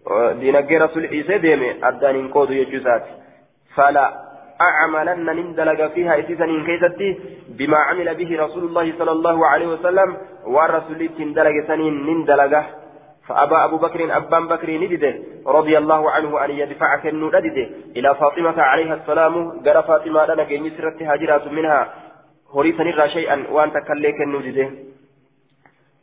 [0.08, 3.06] أدان هنهرو دينجي رسول إيسى ديمي أدان هنقود يجوزات
[3.76, 4.28] فلا
[4.62, 11.10] أعملن نندلق فيها إسيسا كيستي بما عمل به رسول الله صلى الله عليه وسلم والرسول
[11.18, 12.66] تندلق سنين نندلقه
[13.28, 15.16] فأبى أبو بكر أبان بكر ندده
[15.48, 20.60] رضي الله عنه أن يدفع كنو ندده إلى فاطمة عليها السلام قال فاطمة لنا كي
[20.60, 21.94] نسرت هاجرات منها.
[22.56, 24.40] هريت نرى شيئا وأن تكلي كنو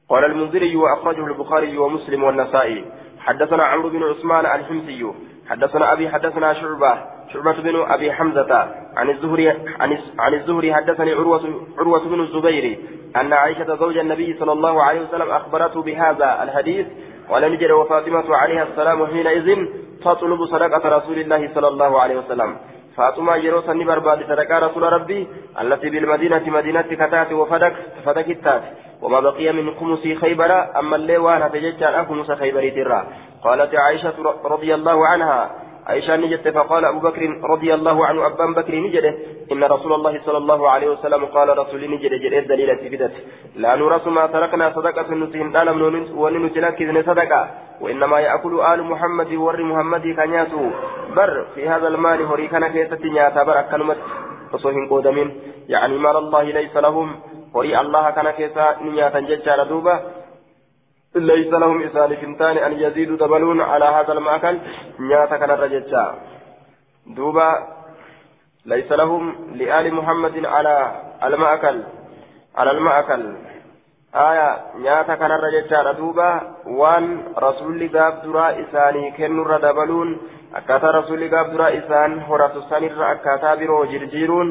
[0.09, 2.85] قال المنذري وأخرجه البخاري ومسلم والنسائي.
[3.25, 5.13] حدثنا عمرو بن عثمان الحمصي
[5.51, 6.95] حدثنا أبي حدثنا شعبة
[7.33, 8.53] شعبة بن أبي حمزة
[8.97, 9.49] عن الزهري
[10.19, 11.41] عن, الزهري حدثني عروة
[11.79, 12.79] عروة بن الزبير
[13.17, 16.87] أن عائشة زوج النبي صلى الله عليه وسلم أخبرته بهذا الحديث
[17.31, 19.67] قال نجد وفاطمة عليها السلام حينئذ
[20.05, 22.57] تطلب صدقة رسول الله صلى الله عليه وسلم.
[22.97, 25.29] فاطمة يروس النبر بعد صدقة رسول ربي
[25.61, 28.63] التي بالمدينة مدينة كتات وفدك فدك التات.
[29.05, 33.07] وما بقي من خمس خيبر أما اللي وأنا تججال خمس خيبر ترى.
[33.45, 35.51] قالت عائشة رضي الله عنها.
[35.87, 39.15] عائشة نجت فقال أبو بكر رضي الله عنه أبان بكر نجده.
[39.53, 43.11] إن رسول الله صلى الله عليه وسلم قال رسول نجده جده الدليل في
[43.57, 47.51] لا نرس ما تركنا صدقة نسهم أنا من وننتلك صدقة.
[47.81, 50.71] وإنما يأكل آل محمد ور محمد كنياسو
[51.17, 53.97] بر في هذا المال هري كان كيسة نياتا بر أكلمت
[54.53, 55.29] وصوهن قودمين.
[55.69, 57.34] يعني مال الله ليس لهم.
[57.55, 60.01] هري الله كان كيسة نياتا ججال دوبة
[61.15, 64.59] ليس لهم إسان فنتان أن يزيدوا دبلون على هذا المأكل
[65.01, 66.15] نياتا كان رججا
[67.07, 67.51] دوبا
[68.67, 69.25] ليس لهم
[69.55, 70.75] لآل محمد على
[71.25, 71.83] المأكل
[72.57, 73.37] على المأكل
[74.15, 74.49] آية
[74.79, 76.31] نياتا كان رججا دوبا
[76.67, 80.19] وان رسول قاب درا إساني كنر دبلون
[80.55, 84.49] أكاتا رسول قاب درا إسان هرسو سنر أكاتا برو جرجيرون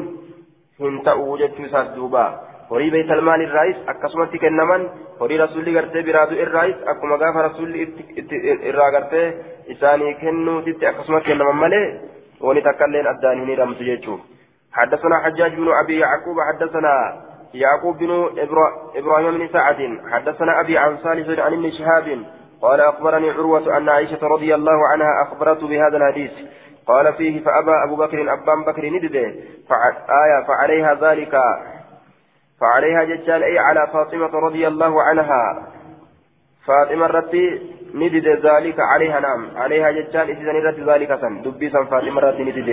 [0.80, 4.86] هنتأو جتشو دوبا horii beeytal maal irraayis akkasumatti kennaman
[5.20, 7.88] horii rasuulli gartee biraatu irraayis akkuma gaafa rasuulli
[8.70, 9.26] irraa gartee
[9.76, 11.86] isaanii kennuutitti akkasuma kennaman malee
[12.40, 14.22] wani takkailleen addaan hin hiramtu jechuun
[14.74, 16.94] حدثنا حجاج بن ابي يعقوب حدثنا
[17.54, 18.10] يعقوب بن
[18.96, 22.06] إبراهيم بن سعد حدثنا ابي عن صالح عن ابن شهاب
[22.62, 26.30] قال اخبرني عروه ان عائشه رضي الله عنها اخبرته بهذا الحديث
[26.86, 29.34] قال فيه فابى ابو بكر ابان بكر ندبه
[29.68, 31.34] فآية فعليها ذلك
[32.64, 35.42] فعليها ججال أي على فاطمة رضي الله عنها.
[36.66, 37.44] فاطمة رتي
[37.94, 39.42] ندد ذلك عليها نعم.
[39.56, 41.42] عليها ججال إذن رت ذلك سن.
[41.42, 42.70] دبي سن فاطمة رتي ندد.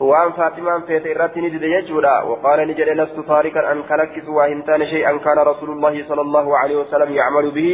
[0.00, 5.38] وأن فاطمة فيت رتي ندد يجولا وقال نجد لست طارقا أن كلكس وهمتان شيئا كان
[5.38, 7.70] رسول الله صلى الله عليه وسلم يعمل به.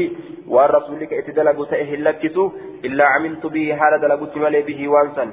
[0.49, 2.37] وأن رسولك اتدلق تأه لكس
[2.85, 5.25] إلا عملت به حال دلقت ملي به وانسا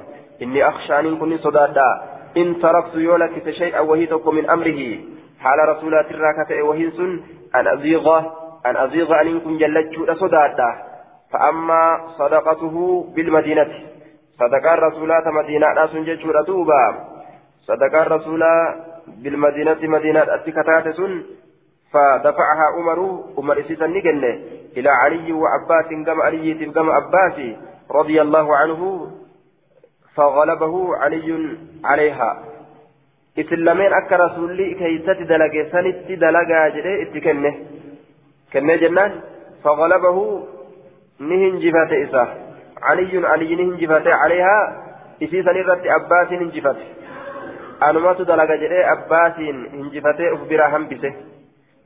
[0.42, 1.90] إني أخشى أن كني صدادا.
[2.36, 4.80] إن تركت يولك شيئا وهي من أمره.
[5.40, 7.00] حال رسولات الراكة وهنس
[7.54, 8.18] أن أزيغ
[8.66, 10.70] أن أزيغ أن يكون جلت صدادا
[11.32, 13.68] فأما صدقته بالمدينة.
[14.38, 16.94] صدقاء رسولات مدينة ناس جتشورة توبا
[17.66, 18.76] صدقاء رسولا
[19.22, 21.22] بالمدينة مدينة أتكتات سن
[21.92, 24.40] فدفعها عمر عمر إسيسا نجنة.
[24.76, 27.56] إلى علي وعباس كما علي كما عباس
[27.90, 29.10] رضي الله عنه
[30.14, 32.49] فغلبه علي عليها.
[33.36, 37.50] Isin lameen akka rasuulli keeysatti dalage sanitti dalagaa jedhee itti kenne
[38.52, 39.12] kennee jennaan
[39.62, 40.24] fagalabahu
[41.18, 42.28] ni hinjifate isa
[42.92, 44.62] aliyyun aliyyi ni hinjifate caleehaa
[45.20, 46.86] isii san irratti abbaasiin hinjifate
[47.88, 51.12] anumatu dalaga jedhee abbaasiin hinjifatee uf biraa hambise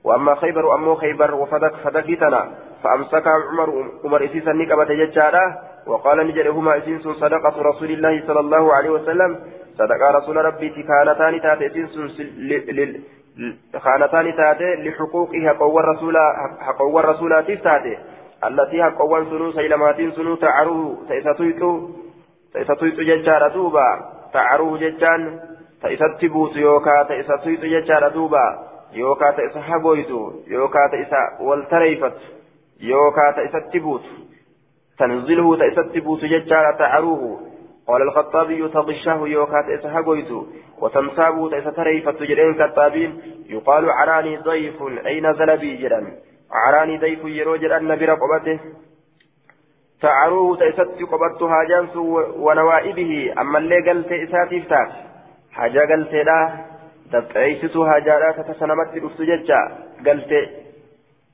[0.05, 2.51] وأما خيبر أمو خيبر وفدك فدكتنا
[2.83, 5.45] فأمسكها عمر عمر إسيسا نقبة ججارة
[5.87, 9.41] وقال نجد هما إسيس صدقة رسول الله صلى الله عليه وسلم
[9.79, 11.87] صدقة رسول ربي كانتان تاتي
[13.79, 16.17] خانتان تاتي لحقوقها قوى الرسول
[16.61, 17.99] حقوى الرسولات تاتي
[18.45, 21.91] التي حقوى سنو سيلمات سنو تعروه تيستويتو
[22.53, 23.89] تيستويتو ججارة دوبا
[24.33, 25.41] تعروه ججان
[25.83, 28.47] تيستبوت يوكا تيستويتو ججارة دوبا
[28.93, 32.19] يوكا تيس حبويتو يوكا تيس والتريفت
[32.81, 34.05] يوكا تيستبوت
[34.99, 37.54] تنزله تيستبوت ججارة تعروه
[37.89, 40.29] قال الخطابي تضشه يوكات إسحاقويت
[40.79, 46.13] وتنسابه تيستري فتجرين كتابين يقال عراني ضيف أي نزل بي جرا
[46.53, 48.59] عراني ضيف يرو جرا نبي رقبته
[50.03, 51.97] تعروه تيست قبضت هاجانس
[52.37, 54.93] ونوائبه أما اللي قلت إساتي فتات
[55.53, 56.41] حاجة قلت لا
[57.13, 59.61] تبعيست هاجالا تتسنمت الأفتججة
[60.07, 60.33] قلت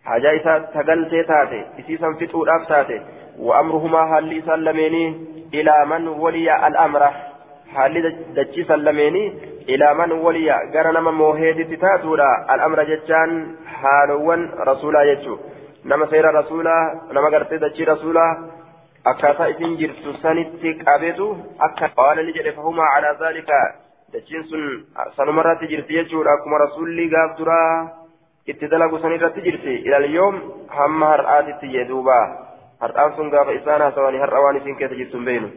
[0.05, 3.01] حاجة إسات تقلت تاتي إسيسا فتو الأفتاتي
[3.39, 5.07] وأمرهما هل سلميني
[5.55, 7.03] إلى من ولي الأمر
[7.75, 7.95] حال
[8.37, 9.25] دجي سلميني
[9.69, 13.31] إلى من ولي قرن موهيد تتاتورا الأمر جتان
[13.67, 14.41] حالوان
[14.71, 15.39] رسولا يجو
[15.85, 16.77] نما سير رسولا
[17.13, 18.27] نما قرتي دجي رسولا
[20.23, 21.27] sanitti qabeetu
[21.67, 23.59] akka qaala ni jedhe fahumaa calaa zaalika
[24.13, 24.65] dachiin sun
[25.17, 27.89] sanumarratti jirti jechuudha akkuma rasuulli gaaf duraa
[28.47, 30.37] itti dalagu sanirratti jirti ilal yoom
[30.69, 32.25] hamma har'aatitti jee duubaa
[32.83, 35.51] هرآن سن قاف سواني هرآوان سن كيف بينه.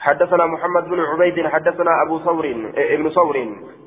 [0.00, 2.46] حدثنا محمد بن عبيد حدثنا أبو ثور
[2.76, 3.36] ابن ثور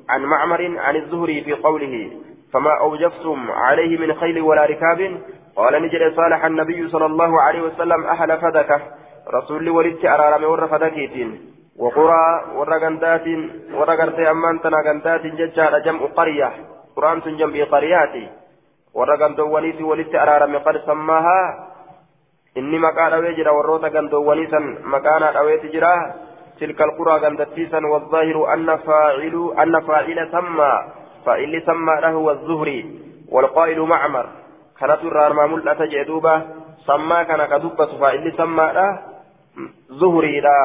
[0.10, 2.12] عن معمر عن الزهري في قوله
[2.54, 5.22] فما أوجفتم عليه من خيل ولا ركاب؟
[5.56, 8.82] قال نجد صالح النبي صلى الله عليه وسلم أهل فدكة
[9.34, 11.40] رسول ولدت أرارم ور فدكيتين
[11.78, 13.28] وقرى ور غندات
[13.74, 16.52] ور غرتي أمان تنا غندات ججار جمع قرية
[16.96, 18.30] قرآن تنجم قرياتي
[18.94, 21.71] ورقم دوانيتي ولت أرارم قد سماها
[22.58, 25.96] إني مكان أويجرا وروتا قم دوانيسا مكان أويتجرا
[26.60, 30.74] تلك القرى قم تتيسا والظاهر أن فاعل أن فاعل سمى
[31.26, 33.00] فإن سمى له والزهري
[33.32, 34.26] والقائل معمر
[34.80, 36.42] كانت الرارما ملأة جدوبة
[36.88, 39.00] سمى كان كدوبة فإن سمى له
[39.90, 40.60] زهري لا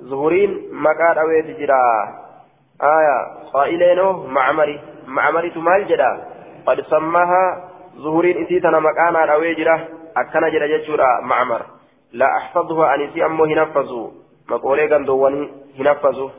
[0.00, 1.82] زهرين مكان أويتجرا
[2.82, 3.18] آية
[3.52, 6.12] قائلينه معمري معمري تمال جدا
[6.66, 11.62] قد سماها ظهورين إسيتنا مكانا رويجرة أكنا جدا جتشورا معمر
[12.12, 14.10] لا أحفظها أن إسي أمه هنفذوا
[14.50, 16.30] مقولي قندواني هنفذوا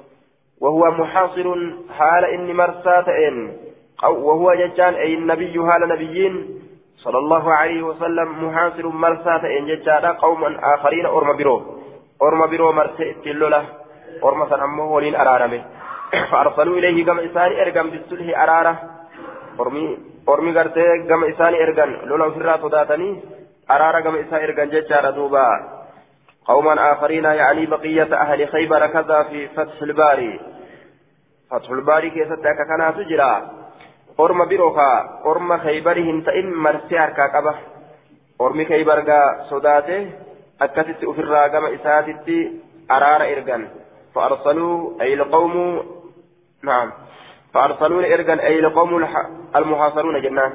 [0.61, 1.55] وهو محاصر
[1.97, 3.57] حال إني مرسات إن
[4.03, 6.59] أو وهو ججان أي النبي حال نبيين
[6.97, 11.55] صلى الله عليه وسلم محاصر مرسات إن ججان قوما آخرين أرم برو
[12.21, 13.65] أرم برو مرسئت اللولة
[14.23, 15.61] أرم سنمه ولين أرارمه
[16.31, 18.79] فأرسلوا إليه كما إساني إرقم بالسلح أرارة
[19.59, 19.97] أرمي
[20.29, 23.09] أرمي قرتي كما إساني إرقم لولا فرا صداتني
[23.71, 25.79] أرارة كما إساني إرقم ججارة دوبا
[26.45, 30.39] قوما آخرين يعني بقية أهل خيبر كذا في فتح الباري
[31.51, 33.51] فتح الباري كيف كان تجرى
[34.19, 37.55] أرم بروكا أرم خيبرهن تئن مرسي أركا قبه
[38.41, 39.03] أرمي خيبر
[39.49, 40.11] صداته
[40.61, 42.61] أكتت أفرا كما إساتي
[42.91, 43.67] أرارة إرقم
[44.15, 45.83] فأرسلوا أي القوم
[46.63, 46.91] نعم
[47.53, 49.07] فأرسلون إرجان أي لقوم
[49.55, 50.53] المحاصرون جنان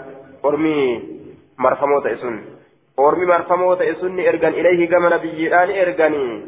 [2.99, 6.47] أرمي مرفموت إسن أرمي مرفموت إسن إرجان إليه كما نبيان إرجاني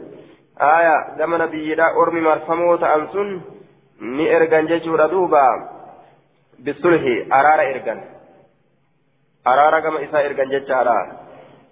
[0.61, 3.41] آية كما نبيان أرمي مرفموت أنسن
[4.01, 5.43] ni ergan jechuudha duuba.
[6.59, 8.01] Bisulhi araara ergan.
[9.45, 11.27] Araara gama isaa ergan jechaadha.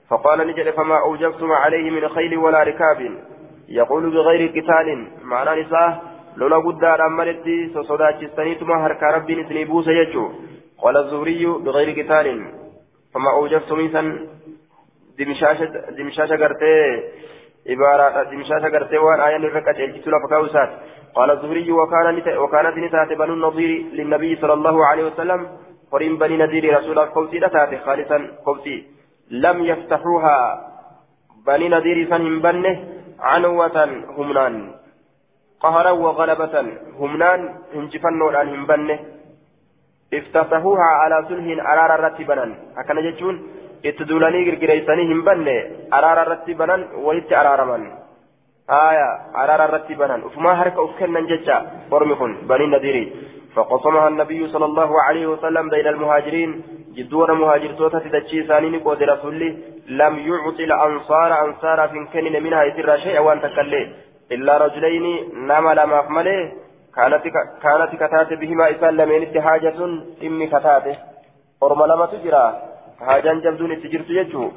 [0.04, 3.18] فقال نجد فما أوجبتم عليه من خيل ولا ركاب
[3.68, 6.00] يقول بغير قتال معنى نساه
[6.36, 10.32] لولا قدار أمالتي سوسوداتشستنيتما هركا ربي نسني يجو
[10.78, 12.26] قال الزهري بغير قتال
[13.14, 13.72] فما أوجبت
[15.18, 15.64] دمشاشة
[15.98, 16.74] دمشاشة قرتي
[17.70, 20.70] عبارة دمشاشة قرتي وان آية نركت الجتو لفكاوسات
[21.14, 25.40] قال الزهري وكان وكانت نتات بنو النظير للنبي صلى الله عليه وسلم
[25.92, 28.76] قرين بني نذير رسول قوتي لتات خالصا قوتي
[29.30, 30.36] لم يفتحوها
[31.46, 32.74] بني نذير فنهم بنه
[33.20, 33.76] عنوة
[34.18, 34.54] همنان
[35.60, 36.54] قهرا وغلبة
[37.00, 37.40] همنان
[37.74, 38.98] انجفنوا الآن هم بنه
[40.14, 42.96] افتتحوها على سلح أرار رتبنا أكن
[43.84, 45.56] جتون اتدولاني غرغريساني هم بنه
[45.98, 46.76] أرار رتبنا
[47.06, 47.82] ولت أرارمن
[48.70, 49.08] آية
[49.42, 51.56] أرار رتبنا وفما هرك أفكنا جتا
[51.92, 53.04] ورمكن بني النذيري
[53.54, 56.50] فقسمها النبي صلى الله عليه وسلم بين المهاجرين
[56.96, 59.50] جدون مهاجر توتا تدشي ثاني قود رسولي
[60.00, 63.82] لم يعطي الأنصار أنصار في كنن منها يسر شيئا وأن تكلي
[64.34, 65.06] إلا رجلين
[65.48, 66.38] نما لما ملي
[66.96, 67.22] كانت
[67.64, 69.78] كانت كتات بهما إسان لمن حاجة
[70.26, 70.96] إمي كتاته
[71.62, 74.50] أرم لما تجرى حاجة جبدون تجرت يجو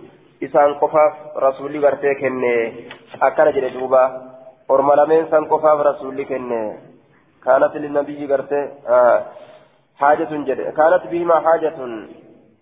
[0.43, 2.55] إسان قفاف رسولي غرتي كني
[3.21, 4.03] أكل جري دوبا
[4.71, 6.63] أرم لمن سان قفاف رسولي كني
[7.45, 9.25] كانت للنبي غرتي آه
[9.99, 11.77] حاجة جري كانت بهما حاجة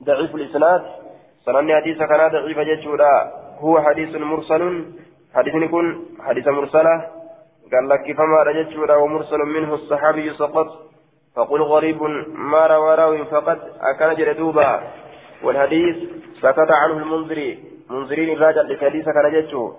[0.04, 0.82] ضعيف الإسناد
[1.46, 3.16] سنن حديث كان ضعيف جدّا
[3.60, 4.64] هو حديث مرسل
[5.36, 5.86] حديث يكون
[6.20, 6.96] حديث مرسلة
[7.74, 10.68] قال لك فما رجت ومرسل منه الصحابي سقط
[11.36, 12.04] فقل غريب
[12.52, 14.82] ما روى راوي فقد أكان جردوبا
[15.44, 15.96] والحديث
[16.42, 17.60] سكت عنه المنذري.
[17.90, 19.72] منذرين الراجع لحديث كان جتشو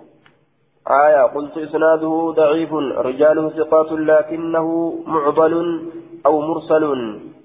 [1.05, 2.73] آية قلت إسناده ضعيف
[3.09, 4.67] رجاله ثقات لكنه
[5.07, 5.53] معضل
[6.25, 6.83] أو مرسل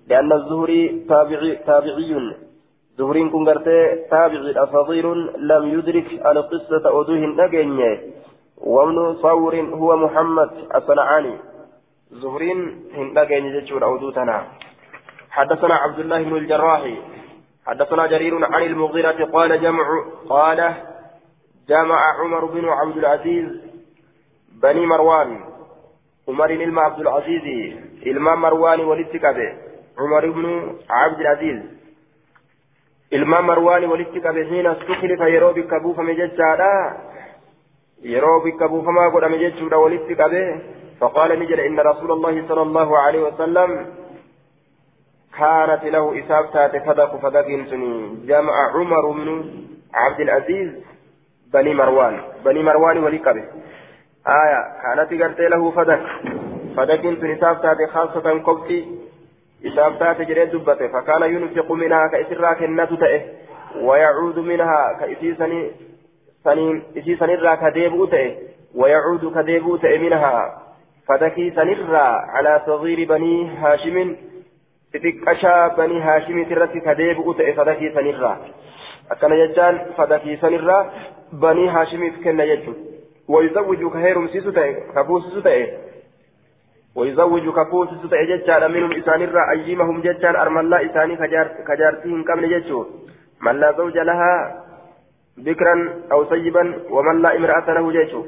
[0.08, 2.12] لأن الزهري تابعي, تابعي.
[2.98, 3.78] زهرين كن قرتي
[4.10, 5.14] تابع صغير
[5.50, 8.00] لم يدرك القصة أدوه نجني.
[8.56, 11.34] وابن صور هو محمد الصنعاني.
[12.12, 12.58] زهرين
[12.94, 14.46] هندجني جتشور أودوتنا
[15.30, 16.82] حدثنا عبد الله بن الجراح
[17.66, 20.74] حدثنا جرير عن المغيرة قال جمع قال
[21.68, 23.48] جمع عمر بن عبد العزيز
[24.62, 25.40] بني مروان
[26.28, 29.52] عمر إلما عبد العزيز إلما مروان ولتكبه
[29.98, 31.62] عمر بن عبد العزيز.
[33.90, 36.96] walitti qabe hiina suklifa yeroo bikka buufame jechaadha
[38.02, 40.42] yeroo bikka buufamaa godhame jechuudha walitti qabe
[41.02, 43.70] فقال نجد إن رسول الله صلى الله عليه وسلم
[45.38, 47.46] كانت له إسابة فدق فدق
[48.26, 49.44] جمع عمر بن
[49.94, 50.72] عبد العزيز
[51.52, 53.44] بني مروان بني مروان ولقبه
[54.26, 56.00] آية كانت قرت له فدق
[56.76, 59.02] فدق إسابة خاصة قبتي
[62.10, 63.18] ka isirraa kennatu ta'e
[63.88, 65.36] wayacuudu minhaa ka isii
[67.18, 68.28] sanirraa ka deebi'u ta'e
[68.74, 70.50] wayacuudu ka deebi'u ta'e minhaa
[71.06, 74.16] fadakii sanirraa calaa sagiiri banii haashimin
[74.94, 78.36] xixiqqashaa banii haashimiiti irratti ka deebi'u ta'e fadakiisanirraa
[79.16, 80.80] akkana jechaan fadakiisanirraa
[81.44, 82.92] banii haashimiif kenna jechuudha
[83.28, 85.78] ويزوج كهيرم سيسو تأي كفوس سيسو تأي
[86.94, 91.16] ويزوج كفوس سيسو تأي جتشان منهم إسان الرا أيمهم جتشان أرملا إساني
[91.68, 92.80] كجارتهم كم نجتشو
[93.40, 94.32] من لا زوج لها
[95.38, 95.74] بكرا
[96.12, 98.22] أو سيبا ومن لا امرأة له جتشو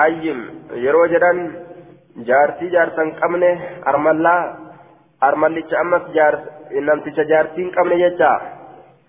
[0.00, 0.40] أيم
[0.84, 1.38] يرو جدان
[2.16, 3.52] جارتي جارتن كمنه
[3.86, 4.63] أرملا أرملتش
[5.28, 6.34] أمس جار
[6.78, 8.32] إنمتش جارتين كمنه جتشا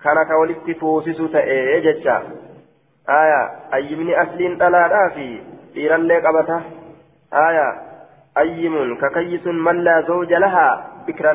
[0.04, 2.16] كان كولدت فوسسو تأي جتشا
[3.10, 3.42] آية
[3.74, 5.42] أيمني أسلين طلالا في
[5.78, 6.62] إيرالي قبته
[7.34, 7.68] آية
[8.38, 10.68] أيم ككيس من لا زوج لها
[11.08, 11.34] بكرا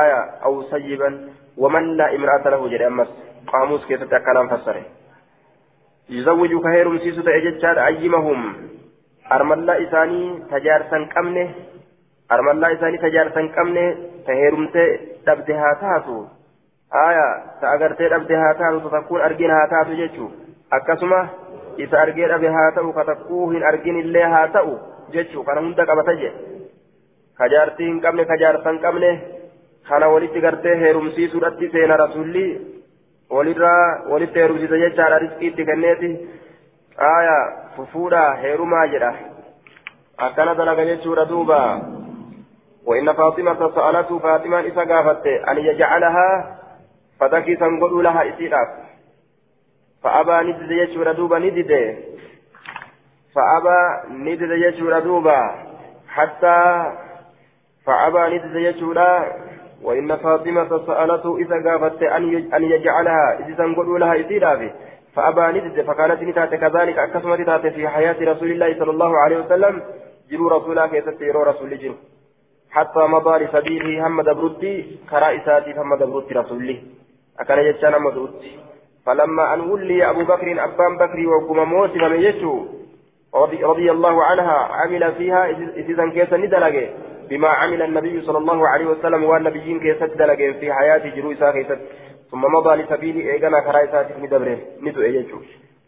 [0.00, 1.10] آية أو سيبا
[1.56, 3.10] ومن لا امرأة له جري أمس
[3.46, 4.82] قاموس كيف تكلم فسره
[6.08, 8.40] يزوج كهيرم سيسو تأججار أيمهم
[9.32, 11.08] أرملا إساني تجارسا
[12.30, 14.68] كمنه أرملا إساني تجارسا كمنه تهيرم
[15.26, 16.40] تبدها تاسو
[16.92, 20.32] aayaa ta agartee dhabde haa taatu takkuun argin haa taatu jechuun
[20.70, 21.18] akkasuma
[21.84, 24.72] isa argee dhabe haa ta'u ka takkuu hin argin illee haa ta'u
[25.12, 26.58] jechuun kana hunda qabata jedhe
[27.38, 29.10] kajaartii hin qabne kajaarsa hin qabne
[29.90, 32.44] kana walitti gartee heerumsiisuudhatti seena rasuulli
[33.36, 36.10] walirraa walitti heerumsiisa jechaadha riskiitti kenneeti
[37.12, 37.44] aayaa
[37.76, 39.14] fufuudha heerumaa jedha
[40.28, 41.60] akkana dalaga jechuudha duuba
[42.90, 46.58] وإن فاطمة سألته فاطمة إذا قافت أن يجعلها
[47.20, 48.68] فذكي سنقول لها إسيراف
[50.02, 51.98] فأبى ندد يشور دوبا ندد.
[53.34, 53.78] فأبى
[54.10, 55.40] ندد يشور دوبا
[56.08, 56.58] حتى
[57.86, 58.98] فأبى ندد يشور
[59.82, 62.02] وإن فاطمة سألته إذا قافت
[62.54, 63.38] أن يجعلها.
[63.38, 64.72] إذا سنقول لها إسيراف
[65.14, 65.82] فأبى ندد.
[65.82, 66.98] فكانت نتات كذلك.
[66.98, 69.82] أكسمت تات في حياة رسول الله صلى الله عليه وسلم.
[70.30, 71.96] جروا رسولا كيست يروا رسول جروا
[72.70, 76.78] حتى مضى لسبيله هم دبرتي كرائساتي هم دبرتي رسوله.
[77.40, 78.58] أكان جتشان مدوتي
[79.06, 82.66] فلما أن ولي أبو بكر أبان بكر وقم موسم من يجو
[83.34, 86.76] رضي, الله عنها عمل فيها إذا كيس ندلق.
[87.30, 91.66] بما عمل النبي صلى الله عليه وسلم والنبيين كيس ندلق في حياة جروسا كيس.
[92.30, 95.38] ثم مضى لسبيل إيقنا كرائسات ندبره ندو إيجو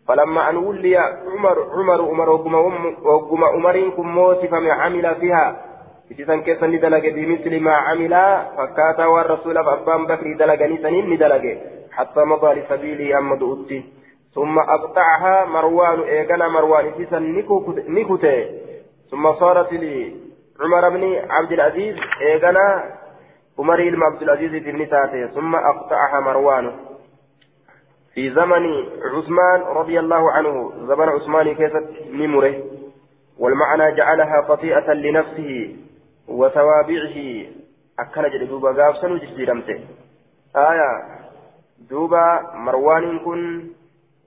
[0.09, 5.72] فلما أن ولي عمر عمر عمر وقم عمر كم موسم عمل فيها
[6.19, 8.15] إذا كيس ندلق بمثل ما عمل
[8.57, 11.59] فكاتا والرسول أبان بكر دلقني سنين ندلق
[11.93, 13.85] حتى مضى لسبيله أما دؤتي
[14.35, 17.19] ثم أقطعها مروان إيقنا مروان إذا
[17.89, 18.63] نكوتي
[19.11, 20.17] ثم صارت لي
[20.61, 22.95] عمر بن عبد العزيز إيقنا
[23.59, 26.73] عمر بن عبد العزيز بن تاتي ثم أقطعها مروان
[28.15, 28.85] في زمن
[29.15, 32.55] عثمان رضي الله عنه زمن عثمان كيست نمره
[33.39, 35.77] والمعنى جعلها قطيئة لنفسه
[36.29, 37.17] وتوابعه
[37.99, 39.81] أكن جد دوبا غاف سنو جرمته
[40.57, 40.91] آية
[41.91, 43.65] دوبا مروان كن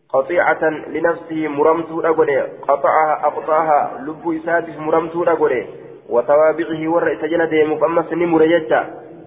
[0.09, 2.29] قطيعة لنفسه مرمتو أقول
[2.67, 5.65] قطعها أقطعها لب إساتف مرمتو أقول
[6.09, 8.85] وتوابعه ور سجل ديمو فأما سني مريجة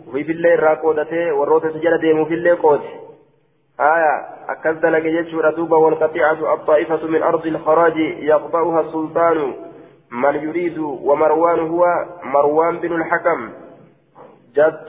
[0.09, 2.85] وفي في الليل راقودته وروت سجل ديمو في الليل قوت
[3.81, 4.15] آية
[4.49, 9.55] أكد لك يجور دوبا والقطيعة الطائفة من أرض الخراج يقطعها السلطان.
[10.11, 11.85] من يريد ومروان هو
[12.23, 13.51] مروان بن الحكم.
[14.55, 14.89] جد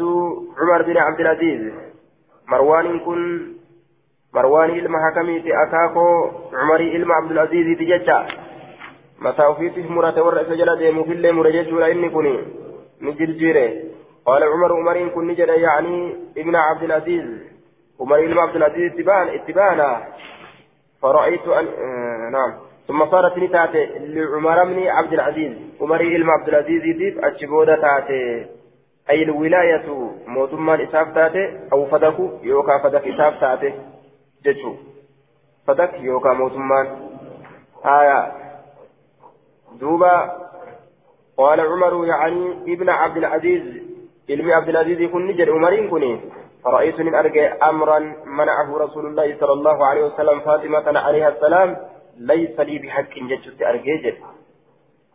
[0.59, 1.73] عمر بن عبد العزيز.
[2.47, 3.53] مروان كن
[4.33, 8.27] مروان إلما حكمي أكاكو عمر إلما عبد العزيز تججا
[9.21, 12.39] متى أفيته مرة ورأس جل ديمو في الليل مرجج ولا إني كني.
[13.01, 13.73] نجرجيره
[14.25, 17.27] قال عمر عمر كن نجد يعني ابن عبد العزيز.
[17.99, 20.07] عمر إلما عبد العزيز اتبانا اتبانا
[21.01, 22.68] فرأيت أن آه نعم.
[22.89, 25.57] ثم صارت نتاتي لعمر بن عبد العزيز.
[25.81, 28.45] عمر إلما عبد العزيز ديب أشبودة تاتي.
[29.09, 33.73] أي الولاية موتما إساف تاتي أو فدك يوكا فدك إساف تاتي.
[34.45, 34.73] جتشو
[35.67, 36.97] فدك يوكا موتما
[37.85, 38.31] آية.
[39.79, 40.31] دوبا.
[41.37, 43.63] قال عمر يعني ابن عبد العزيز.
[44.29, 46.19] علم عبد العزيز يكون نجد عمرين كني
[46.63, 51.77] فرأيت من أرجع أمرا منعه رسول الله صلى الله عليه وسلم فاطمة عليها السلام.
[52.19, 54.13] ليس لي بحق جدت أرجع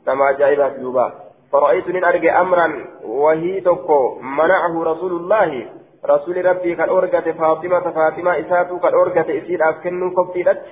[0.06, 1.12] كما جاء دوبا
[1.52, 5.66] فرأيت من أرجع أمرا وهي تكو منعه رسول الله.
[6.06, 7.80] رسول ربي قد أرجت فاطمة.
[7.80, 10.62] فاطمة إساتو قد أرجت إسير أفكن كفتلت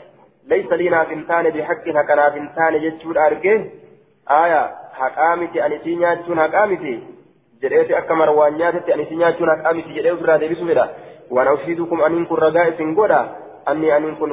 [0.46, 1.88] ليس لنا بنتان بحق.
[1.88, 3.64] هكنا بنتان جدت أرجع
[4.30, 4.62] آية.
[4.92, 7.00] حقامتي أنسي نياتون حقامتي
[7.62, 10.88] jedheeti akka marwaan nyaatetti ani si nyaachuun haqaa miti jedhee ofirraa deebisu fedha
[11.30, 11.48] waan
[12.98, 13.20] godha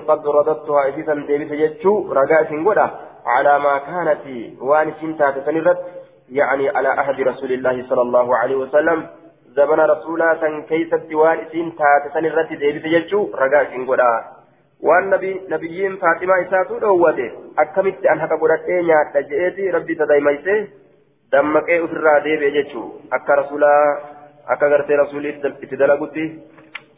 [0.09, 2.88] qad radattuhaa isiisan deebise jechuu ragaa isin godha
[3.30, 4.36] calaa maa kaanati
[4.69, 5.99] waan isin taate san irratti
[6.32, 9.07] يعني على عهد رسول الله صلى الله عليه وسلم
[9.45, 14.11] زمن رسولا سن كيست وان اسين تاتسن الرد ديبت ججو رقا سنقودا
[14.82, 20.67] وان نبي نبيين فاطمة إساتو دووته أكمت أن هكا قرأت نيات جئتي ربي تدايميسي
[21.32, 23.73] دمك أفرا ديبي ججو أكا رسولا
[24.47, 25.32] أكا غرتي رسولي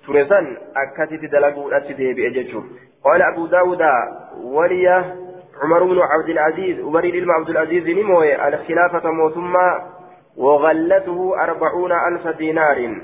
[0.02, 2.64] اتدلقوتي فرسان أكا تدلقوتي ديبي ججو
[3.04, 3.82] قال أبو داود
[4.44, 4.88] ولي
[5.64, 9.82] عمر بن عبد العزيز عمر بن عبد العزيز نموي الخلافة موثمة
[10.38, 13.02] وغلته أربعون ألف دينار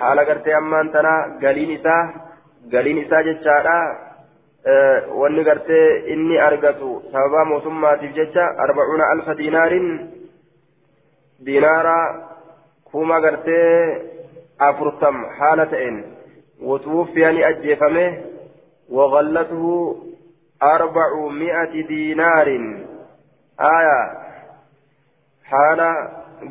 [0.00, 2.14] حال قرت أمان تنا قلين إساه
[2.72, 4.10] قلين إساه جتشارا
[4.66, 5.70] أه واني قرت
[6.08, 9.72] إني أرقته سببا موثمة جتشا أربعون ألف دينار
[11.40, 12.28] دينارا
[12.92, 13.48] كوما قرت
[14.60, 16.19] أفرتم حالتين
[16.62, 18.18] وتوفي أجيفمه
[18.90, 19.96] وغلته
[20.62, 22.48] أربعمائة دينار.
[23.60, 24.00] آية.
[25.44, 25.80] حال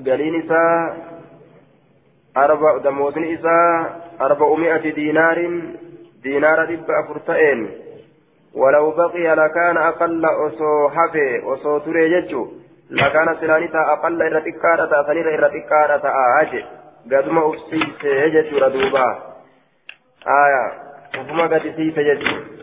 [0.05, 0.97] قليل إساء
[2.37, 5.61] أربع دموتن إساء أربعمائة دينار.
[6.23, 7.69] دينار رب أفرتين
[8.55, 12.47] ولو بقي لكان أقل أسو حفي أسو تريجتشو
[12.89, 16.65] لكان سلانتا أقل إرى تكارة سنير إرى تكارة آجي.
[17.11, 19.28] قدما أفسيس يجتشو ردوبا.
[20.27, 20.71] آية
[21.19, 22.59] وفما قد سيس يجتشو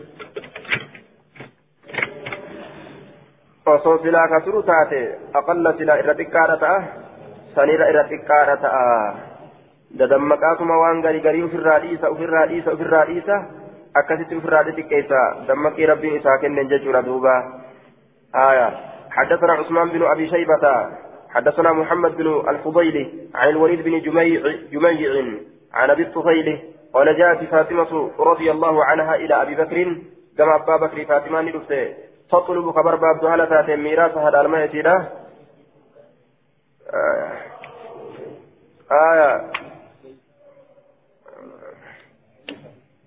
[3.67, 4.99] osoo silaa ka turu taate
[5.39, 6.77] aqalla silaa irra xiqqaadha ta'a
[7.55, 8.85] sanirra irra xiqqaadha ta'a
[9.99, 13.35] dadammaqaasuma waan garii garii ofirraa dhiisa ofirraa dhiisa ofirraa dhiisa
[14.01, 17.35] akkasitti ofirraa xixiqqeessa dammaqii rabbiin isaa kennen jechuudha duuba
[18.35, 18.69] آية
[19.11, 20.89] حدثنا عثمان بن أبي شيبة
[21.29, 24.41] حدثنا محمد بن الفضيل عن الوليد بن جميع,
[24.71, 25.11] جميع
[25.73, 26.59] عن أبي الطفيل
[26.93, 29.97] قال جاءت فاطمة رضي الله عنها إلى أبي بكر
[30.37, 31.93] كما أبا بكر فاطمة ندفته
[32.31, 35.09] تطلب خبر باب تاتي ميراث هذا الماء يتينا
[36.93, 37.37] آه.
[38.91, 39.51] آية.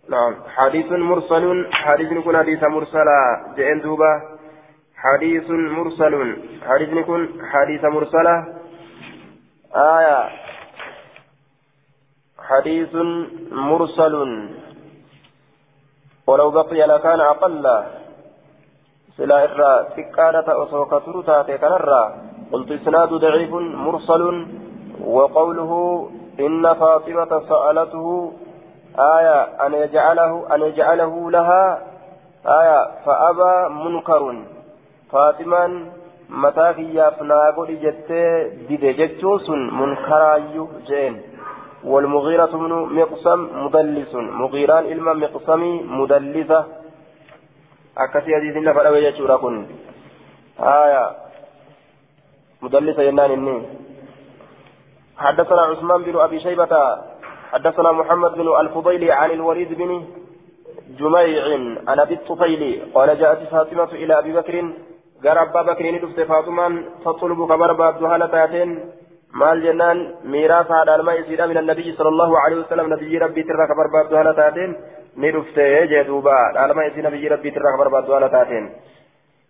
[0.09, 0.35] نعم.
[0.49, 4.23] حديث مرسل حديث يكون حديث مرسلا جئن دوبا
[4.97, 8.55] حديث مرسل حديث يكون حديث مرسلة
[9.77, 10.50] آية.
[12.51, 12.95] حديث
[13.53, 14.15] مرسل.
[16.27, 17.83] ولو بقي لكان أقل.
[19.17, 22.05] سلا إرى تكارة أصوك ترتاتي كنرى
[22.53, 23.53] قلت إسناد ضعيف
[23.87, 24.47] مرسل.
[25.05, 25.73] وقوله
[26.41, 28.33] إن فاطمة سألته
[28.99, 31.83] آية أن يجعله أن يجعله لها.
[32.47, 34.23] آية فأبى منكر.
[35.13, 35.87] فاطمة
[36.31, 38.11] متى يافنا قل جت
[38.69, 40.69] ديد جتوس منكرايو
[41.85, 44.15] والمغيرة من مقسم مدلس.
[44.15, 46.65] مغيران إلما مقسمي مدلسة.
[47.97, 49.67] akkasii hadiisin lafa dhabe jechuudha kun
[50.61, 51.05] آية.
[52.63, 53.63] مدلس ينان إني.
[55.17, 56.73] حدثنا عثمان بن أبي شيبة.
[57.53, 60.05] حدثنا محمد بن الفضيل عن الوليد بن
[61.01, 61.45] جميع
[61.89, 62.93] عن أبي الطفيل.
[62.95, 64.55] قال جاءت فاطمة إلى أبي بكر.
[65.25, 68.81] قال أبا بكر ندفت فاطمة تطلب خبر باب هالتاتين
[69.35, 73.87] مال جنان ميراث هذا الماء من النبي صلى الله عليه وسلم نبي ربي ترى خبر
[73.95, 74.77] باب هالتاتين
[75.17, 78.71] ندفته جدوبا على يسين نبي ربي ترى خبر بعد ولا تاتين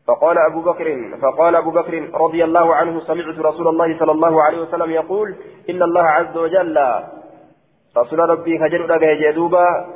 [0.06, 0.86] فقال أبو بكر
[1.22, 5.34] فقال أبو بكر رضي الله عنه سمعت رسول الله صلى الله عليه وسلم يقول
[5.70, 6.78] إن الله عز وجل
[7.96, 9.86] رسول ربي خجل لك جدوبا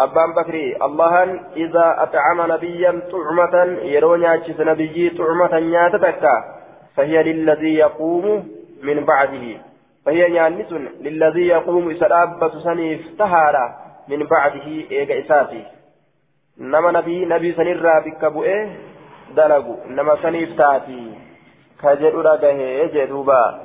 [0.00, 6.24] أبان بكري الله إذا أطعم نبيا طعمة يروني أجس نبي طعمة نياتتك
[6.96, 9.60] فهي للذي يقوم من بعده.
[10.06, 13.76] فهي نيانس للذي يقوم إسرابة سنيف تهارا
[14.08, 15.64] من بعده إيجا إساتي
[16.58, 18.70] نما نبي نبي سنرى بك بؤه
[19.36, 21.12] دلقوا نما سنيف تاتي.
[21.82, 23.60] كجدو رقه جدوبا.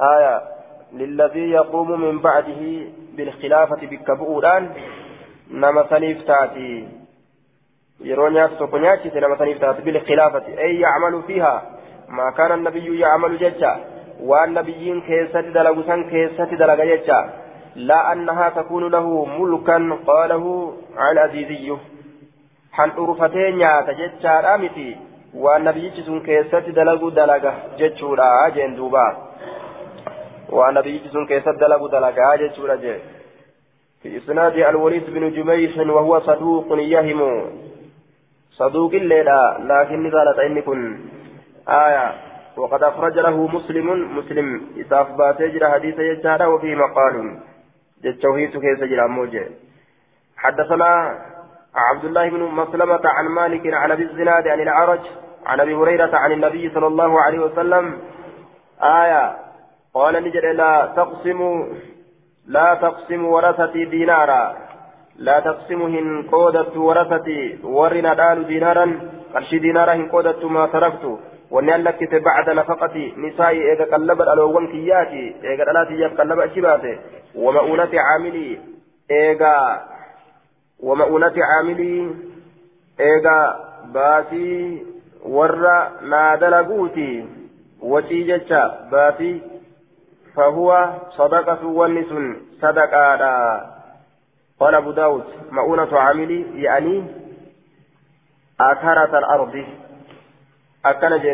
[0.00, 0.42] آية
[0.92, 2.62] للذي يقوم من بعده
[3.16, 4.70] بالخلافة بك بؤودان
[5.50, 6.88] نما سنيف تاتي.
[8.58, 11.62] tokko nyaachise nama saniif taate bilkhilaafati ay yacmalu fiiha
[12.08, 13.78] maa kaana annabiyyu yacmalu jecha
[14.20, 17.20] waan nabiyyiin keessatti dalagu san keessatti dalaga jecha.
[17.76, 21.76] لا أنها تكون له ملكا قاله عن عزيزي
[22.72, 24.96] حن أرفتين يا تجتشار أمتي
[25.34, 29.16] والنبي جسون كيست دلقوا دلقة جتشورا جين دوبا
[30.50, 33.00] والنبي جسون كيست دلقوا دلقة جتشورا جين
[34.02, 37.20] في إسناد الوليد بن جميح وهو صدوق يهم
[38.50, 40.98] صدوق الليلة لكن قالت إن كن
[41.68, 42.25] آية
[42.56, 47.38] وقد أخرج له مسلم مسلم إساف باتجر حديث يجار وفي مقال.
[48.04, 49.48] جتشوهيت كيس جرى موجه.
[50.36, 51.18] حدثنا
[51.74, 55.00] عبد الله بن مسلمة عن مالك عن أبي الزناد عن العرج
[55.46, 57.98] عن أبي هريرة عن النبي صلى الله عليه وسلم
[58.82, 59.36] آية
[59.94, 61.40] قال نجد لا تقسم
[62.46, 64.56] لا تقسم ورثتي دينارا.
[65.18, 69.00] لا تقسمهن قودة ورثتي ورنا دال دينارا.
[69.34, 71.18] قرشي دينارا هن قودة ما تركت.
[73.24, 76.92] Nisaa'i eega qallaba dhaloowwan kiyyaati eega dhalaatiyyaaf qallaba achi baase
[77.44, 78.52] wama'uunati caamilii
[79.20, 79.52] eega
[80.88, 82.02] wama'uunati caamilii
[83.10, 83.36] eega
[83.92, 84.82] baasii
[85.36, 85.76] warra
[86.12, 87.08] naa dalaguuti
[87.92, 89.42] wacii jecha baasii
[90.34, 90.80] fahuwa
[91.16, 92.26] sadaqatu wanni sun
[92.60, 93.32] sadaqaadha
[94.60, 97.04] قال أبو داود مؤونة عاملي يعني
[98.60, 99.64] أثرة الأرض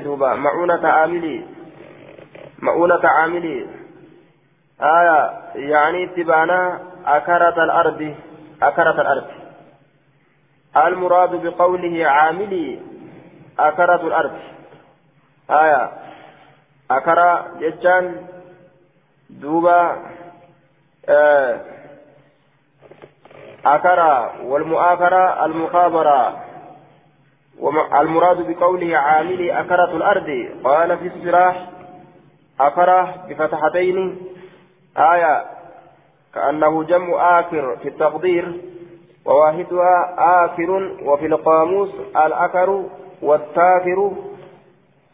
[0.05, 1.45] duuba ma'uunata caamilii
[2.61, 3.69] ma'uunata caamilii
[4.79, 5.19] aya
[5.57, 8.17] yaani itti baanaa akarata alardi
[8.61, 9.43] akarata alardi
[10.77, 12.81] المراد بقوله عاملي
[13.59, 14.33] أكرة الأرض
[15.51, 15.91] آية
[16.91, 18.27] أكرة جتان
[19.31, 20.03] دوبا
[21.09, 21.61] آه
[23.65, 26.42] أكرة والمؤاكرة المخابرة
[28.01, 30.49] المراد بقوله عاملي أكرة الأرض.
[30.65, 31.69] قال في السراح
[32.61, 34.19] أكرة بفتحتين.
[34.99, 35.45] آية
[36.35, 38.61] كأنه جمع آكر في التقدير
[39.27, 40.15] وواحدها
[40.45, 40.71] آكر
[41.05, 41.91] وفي القاموس
[42.27, 42.85] الأكر
[43.23, 44.11] والتاكر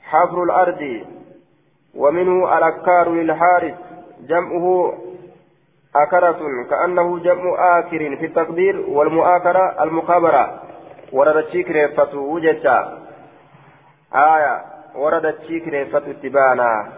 [0.03, 1.01] حفر الأرض.
[1.95, 3.75] ومنه الأكار للحارث
[4.29, 4.93] جمعه
[5.97, 6.39] أكرة
[6.70, 9.83] كأنه جمع آكر في التقدير والمؤاكرة
[11.13, 12.93] المخابرة waradachii kireeffatu jecha
[14.11, 14.65] aya
[14.95, 16.93] waradachii kireeffatu itti baana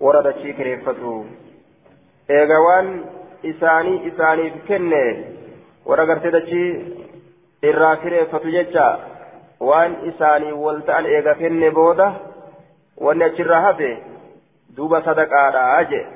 [0.00, 1.26] waradachii kireeffatu
[2.28, 3.04] eega waan
[3.42, 5.24] isaanii isaaniif kenne
[5.86, 6.96] warra gartee dachii
[7.62, 8.98] irraa kireeffatu jecha
[9.60, 12.12] waan isaanii wal ta'an eega kenne booda
[12.96, 13.98] wanni achirraa hafe
[14.76, 16.06] duuba sadaqaadha jee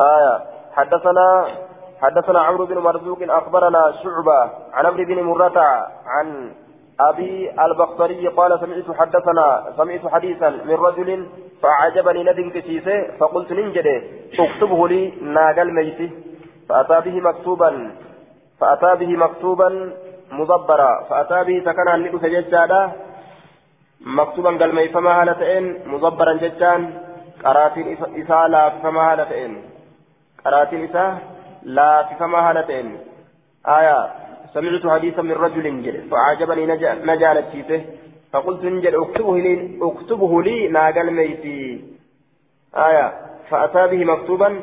[0.00, 0.34] آية
[0.76, 1.46] حدثنا
[2.02, 4.40] حدثنا عمرو بن مرزوق أخبرنا شعبة
[4.72, 5.58] عن عمرو بن مرة
[6.06, 6.52] عن
[7.00, 9.46] أبي البختري قال سمعت حدثنا
[9.76, 11.26] سمعت حديثا من رجل
[11.62, 14.02] فأعجبني ندم كسيسه فقلت ننجده
[14.38, 16.10] اكتبه لي ناقل ميتي
[16.68, 17.70] فأتى به مكتوبا
[18.60, 19.92] فأتى به مكتوبا
[20.32, 22.92] مدبرا فأتى به سكن عن ندف ججادا
[24.00, 26.80] مكتوبا قال ميفما هالتين مدبرا ججان
[27.44, 27.86] قراتين
[28.20, 29.52] إسالا فما هالتين
[30.44, 31.18] قراتين إساء
[31.62, 32.98] لا تفما هالتين
[33.66, 33.98] آية
[34.54, 36.66] سمعت حديثا من رجل جل فعجبني
[37.10, 37.86] نجالت فيه
[38.32, 41.84] فقلت نجل اكتبه لي اكتبه لي ناقل ميتي
[42.76, 43.06] آية
[43.50, 44.60] فأتى به مكتوبا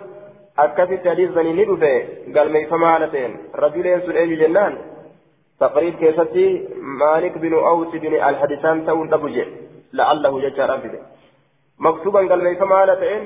[0.60, 1.95] أكثت حديث ذني ندفه
[2.36, 4.74] قال مي فما هالتين رجلين سلئي جنان
[5.60, 6.68] تقريب كيستي
[7.02, 9.45] مالك بن أوس بن الحديثان تون تبجي
[9.94, 10.82] لعله ججار
[11.80, 13.24] مكتوبا قال مي فما هالتين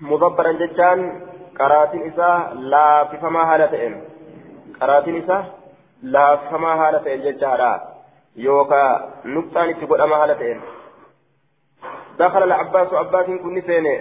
[0.00, 4.02] مدبرا ججان qaraatiin isaa laaffifamaa haala ta'een.
[4.80, 5.44] Qaraatiin isaa
[6.02, 7.70] laaffifamaa haala ta'een jechaadha.
[8.36, 10.62] Yookaan nuqxaan itti godhama haala ta'een.
[12.20, 13.92] دخل العباس عباس كن سينة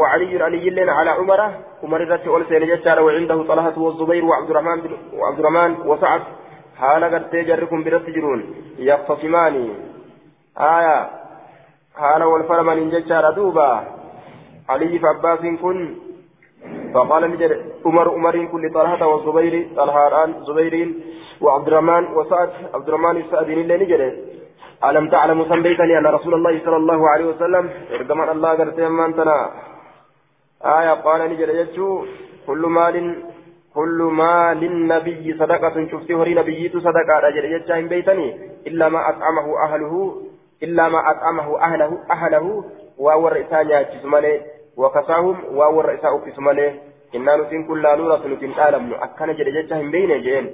[0.00, 4.78] وعلي علي لنا على عمره عمر رت أول سينة جشارة وعنده طلحة والزبير وعبد الرحمن
[5.18, 6.22] وعبد الرحمن وسعد
[6.80, 8.40] حال قد جركم برت جرون
[8.78, 9.54] يختصمان
[10.58, 11.10] آية
[11.96, 13.70] حال والفرمان جشارة دوبا
[14.68, 15.78] علي فعباس كن
[16.94, 17.52] فقال نجد
[17.86, 20.74] عمر عمر كل طلحة والزبير طلحان زبير
[21.40, 24.02] وعبد الرحمن وسعد عبد الرحمن السعدين اللي نجد
[24.84, 29.50] ألم تعلم سميتني أن رسول الله صلى الله عليه وسلم إرجمان الله قرتي أمانتنا
[30.64, 32.04] آية قال نجد يجو
[32.46, 32.96] كل مال
[33.74, 37.14] كل ما للنبي صدقة شفته هري نبيت صدقة.
[37.20, 38.28] رجل يجاهم بيتني.
[38.66, 40.22] إلا ما أطعمه أهله
[40.62, 42.64] إلا ما أطعمه أهله أهله.
[42.98, 44.40] وأور إسانيا جسمانه.
[44.76, 46.74] وكساهم وأور إساء كسمانه
[47.14, 48.94] إنا نسين كل نورة نتن آلم.
[48.94, 50.44] أكن جد جتهم بين جين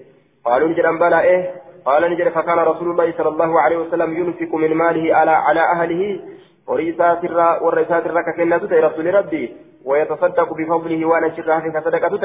[0.45, 1.41] قالوا نجد بلا إيه؟
[1.85, 6.21] قال نجد فكان رسول الله صلى الله عليه وسلم ينفق من ماله على على أهله.
[6.69, 9.57] وريسات الرا وريسات الرا ككنة رسول ربي.
[9.85, 12.25] ويتصدق بفضله وأنا شرها في صدقة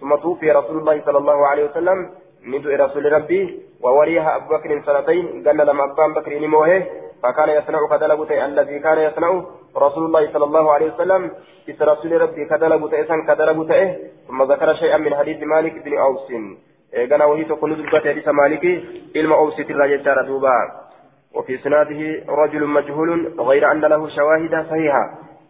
[0.00, 2.10] ثم توفي رسول الله صلى الله عليه وسلم.
[2.46, 3.42] ندعو رسول ربي.
[3.82, 5.24] ووريها أبو بكر سنتين.
[5.46, 6.82] قال لما أبان بكر نموه
[7.22, 9.44] فكان يصنع كدلبت الذي كان يصنع
[9.76, 11.30] رسول الله صلى الله عليه وسلم.
[11.68, 13.72] إذ رسول ربي كدلبت إسان كدلبت
[14.28, 16.32] ثم ذكر شيئا من حديث مالك بن أوس.
[16.94, 18.64] إيقنا وهي تقول ذبت حديث مالك
[19.16, 20.58] إلما أوس تراجع دوبا.
[21.34, 25.04] وفي سناده رجل مجهول غير أن له شواهد صحيحة.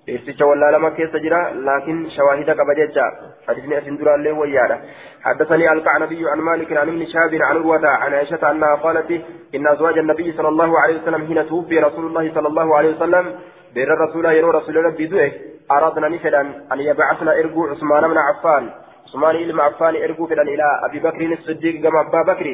[0.08, 3.06] إرتجى ولا لما كيس جرا لكن شواهد كبججة
[3.48, 4.80] حديثني أسندر اللي ويانا
[5.22, 9.10] حدثني القعنبي عن مالك عن ابن شهاب عن عروة عن عائشة أنها قالت
[9.54, 13.34] إن أزواج النبي صلى الله عليه وسلم حين توفي رسول الله صلى الله عليه وسلم
[13.74, 15.32] بين الرسول يرو رسول ربي دوئه
[15.72, 16.40] أردنا نفدا
[16.72, 18.70] أن يبعثنا إرجو عثمان بن عفان.
[19.06, 22.46] عثمان إلما عفان إرجو فدا إلى أبي بكر الصديق كما أبا بكر.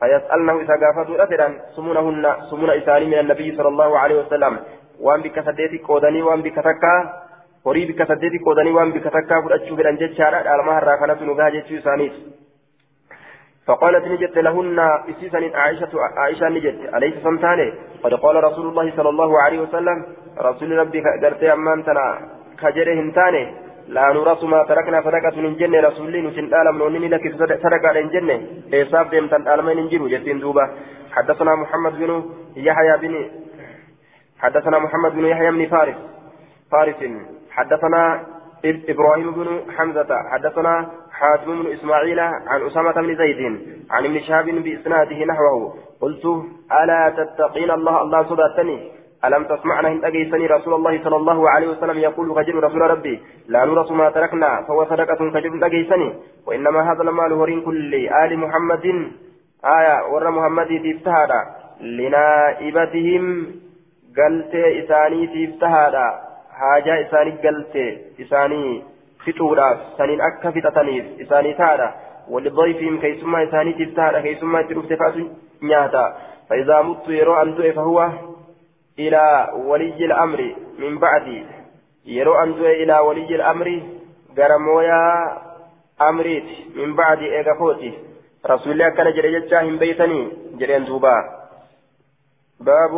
[0.00, 4.58] فيسألنه إذا قافته أثرا سمونهن سمون إساني من النبي صلى الله عليه وسلم.
[5.00, 6.94] وأن بك سديتي قودني وأن بك تكا
[7.68, 10.44] horii bikka saddeeti qoodanii waan bikka takkaa fudhachuu fedhan jechaadha.
[10.48, 12.38] Dhaalma harraa kanatu nu jechuu isaaniiti
[13.68, 14.78] فقالت نجت لهن
[15.10, 17.72] إسيسا عائشة عائشة نجت أليس سمتاني
[18.02, 19.98] قد قال رسول الله صلى الله عليه وسلم
[20.48, 22.04] رسول ربي قرت أمانتنا
[22.60, 23.44] كجره هنتاني
[23.88, 27.24] لا نرس ما تركنا صدقة من جنة رسول الله نسن آلم نونني لك
[27.64, 28.36] صدقة من جنة
[28.74, 30.64] إيصاف ديم تن آلمين نجيرو جتين دوبا
[31.16, 32.10] حدثنا محمد بن
[32.56, 33.14] يحيى بن
[34.42, 35.98] حدثنا محمد بن يحيى بن فارس
[36.72, 37.00] فارس
[37.50, 38.20] حدثنا
[38.64, 43.40] إبراهيم بن حمزة حدثنا حاتم بن إسماعيل عن أسامة بن زيد
[43.90, 45.74] عن ابن شهاب بإسناده نحوه.
[46.00, 46.24] قلت
[46.82, 48.92] ألا تتقين الله؟ الله صداتني
[49.24, 53.64] ألم تسمعنا إن أجيسني رسول الله صلى الله عليه وسلم يقول كجر رسول ربي لا
[53.64, 56.14] نرس ما تركنا فهو صدقة كجر أجيسني.
[56.46, 58.86] وإنما هذا المال هورين كل آل محمد.
[59.64, 61.40] آية ور محمد تفتهادا
[61.80, 63.46] لنائبتهم
[64.18, 66.27] قلت إساني تفتهادا
[66.60, 67.84] haajaa isaanii galte
[68.26, 68.72] isaanii
[69.24, 71.92] fixuudhaaf saniin akka fixataniif isaanii taadha
[72.36, 75.28] walidayfiim keeysummaa isaaniitiif taadha keeysummaa itti dhufte fa'atu
[75.72, 76.04] nyaata
[76.48, 78.10] فإذا مت يرو أن دعي فهو
[78.98, 81.46] إلى ولي الأمر من بعدي
[82.06, 83.82] يرو أن دعي إلى ولي الأمر
[84.38, 85.02] قرمويا
[86.00, 87.92] أمريت من بعد إيقافوتي
[88.46, 90.28] رسول الله كان جري جتشاهم بيتني
[90.58, 91.16] جريان دوبا
[92.60, 92.92] باب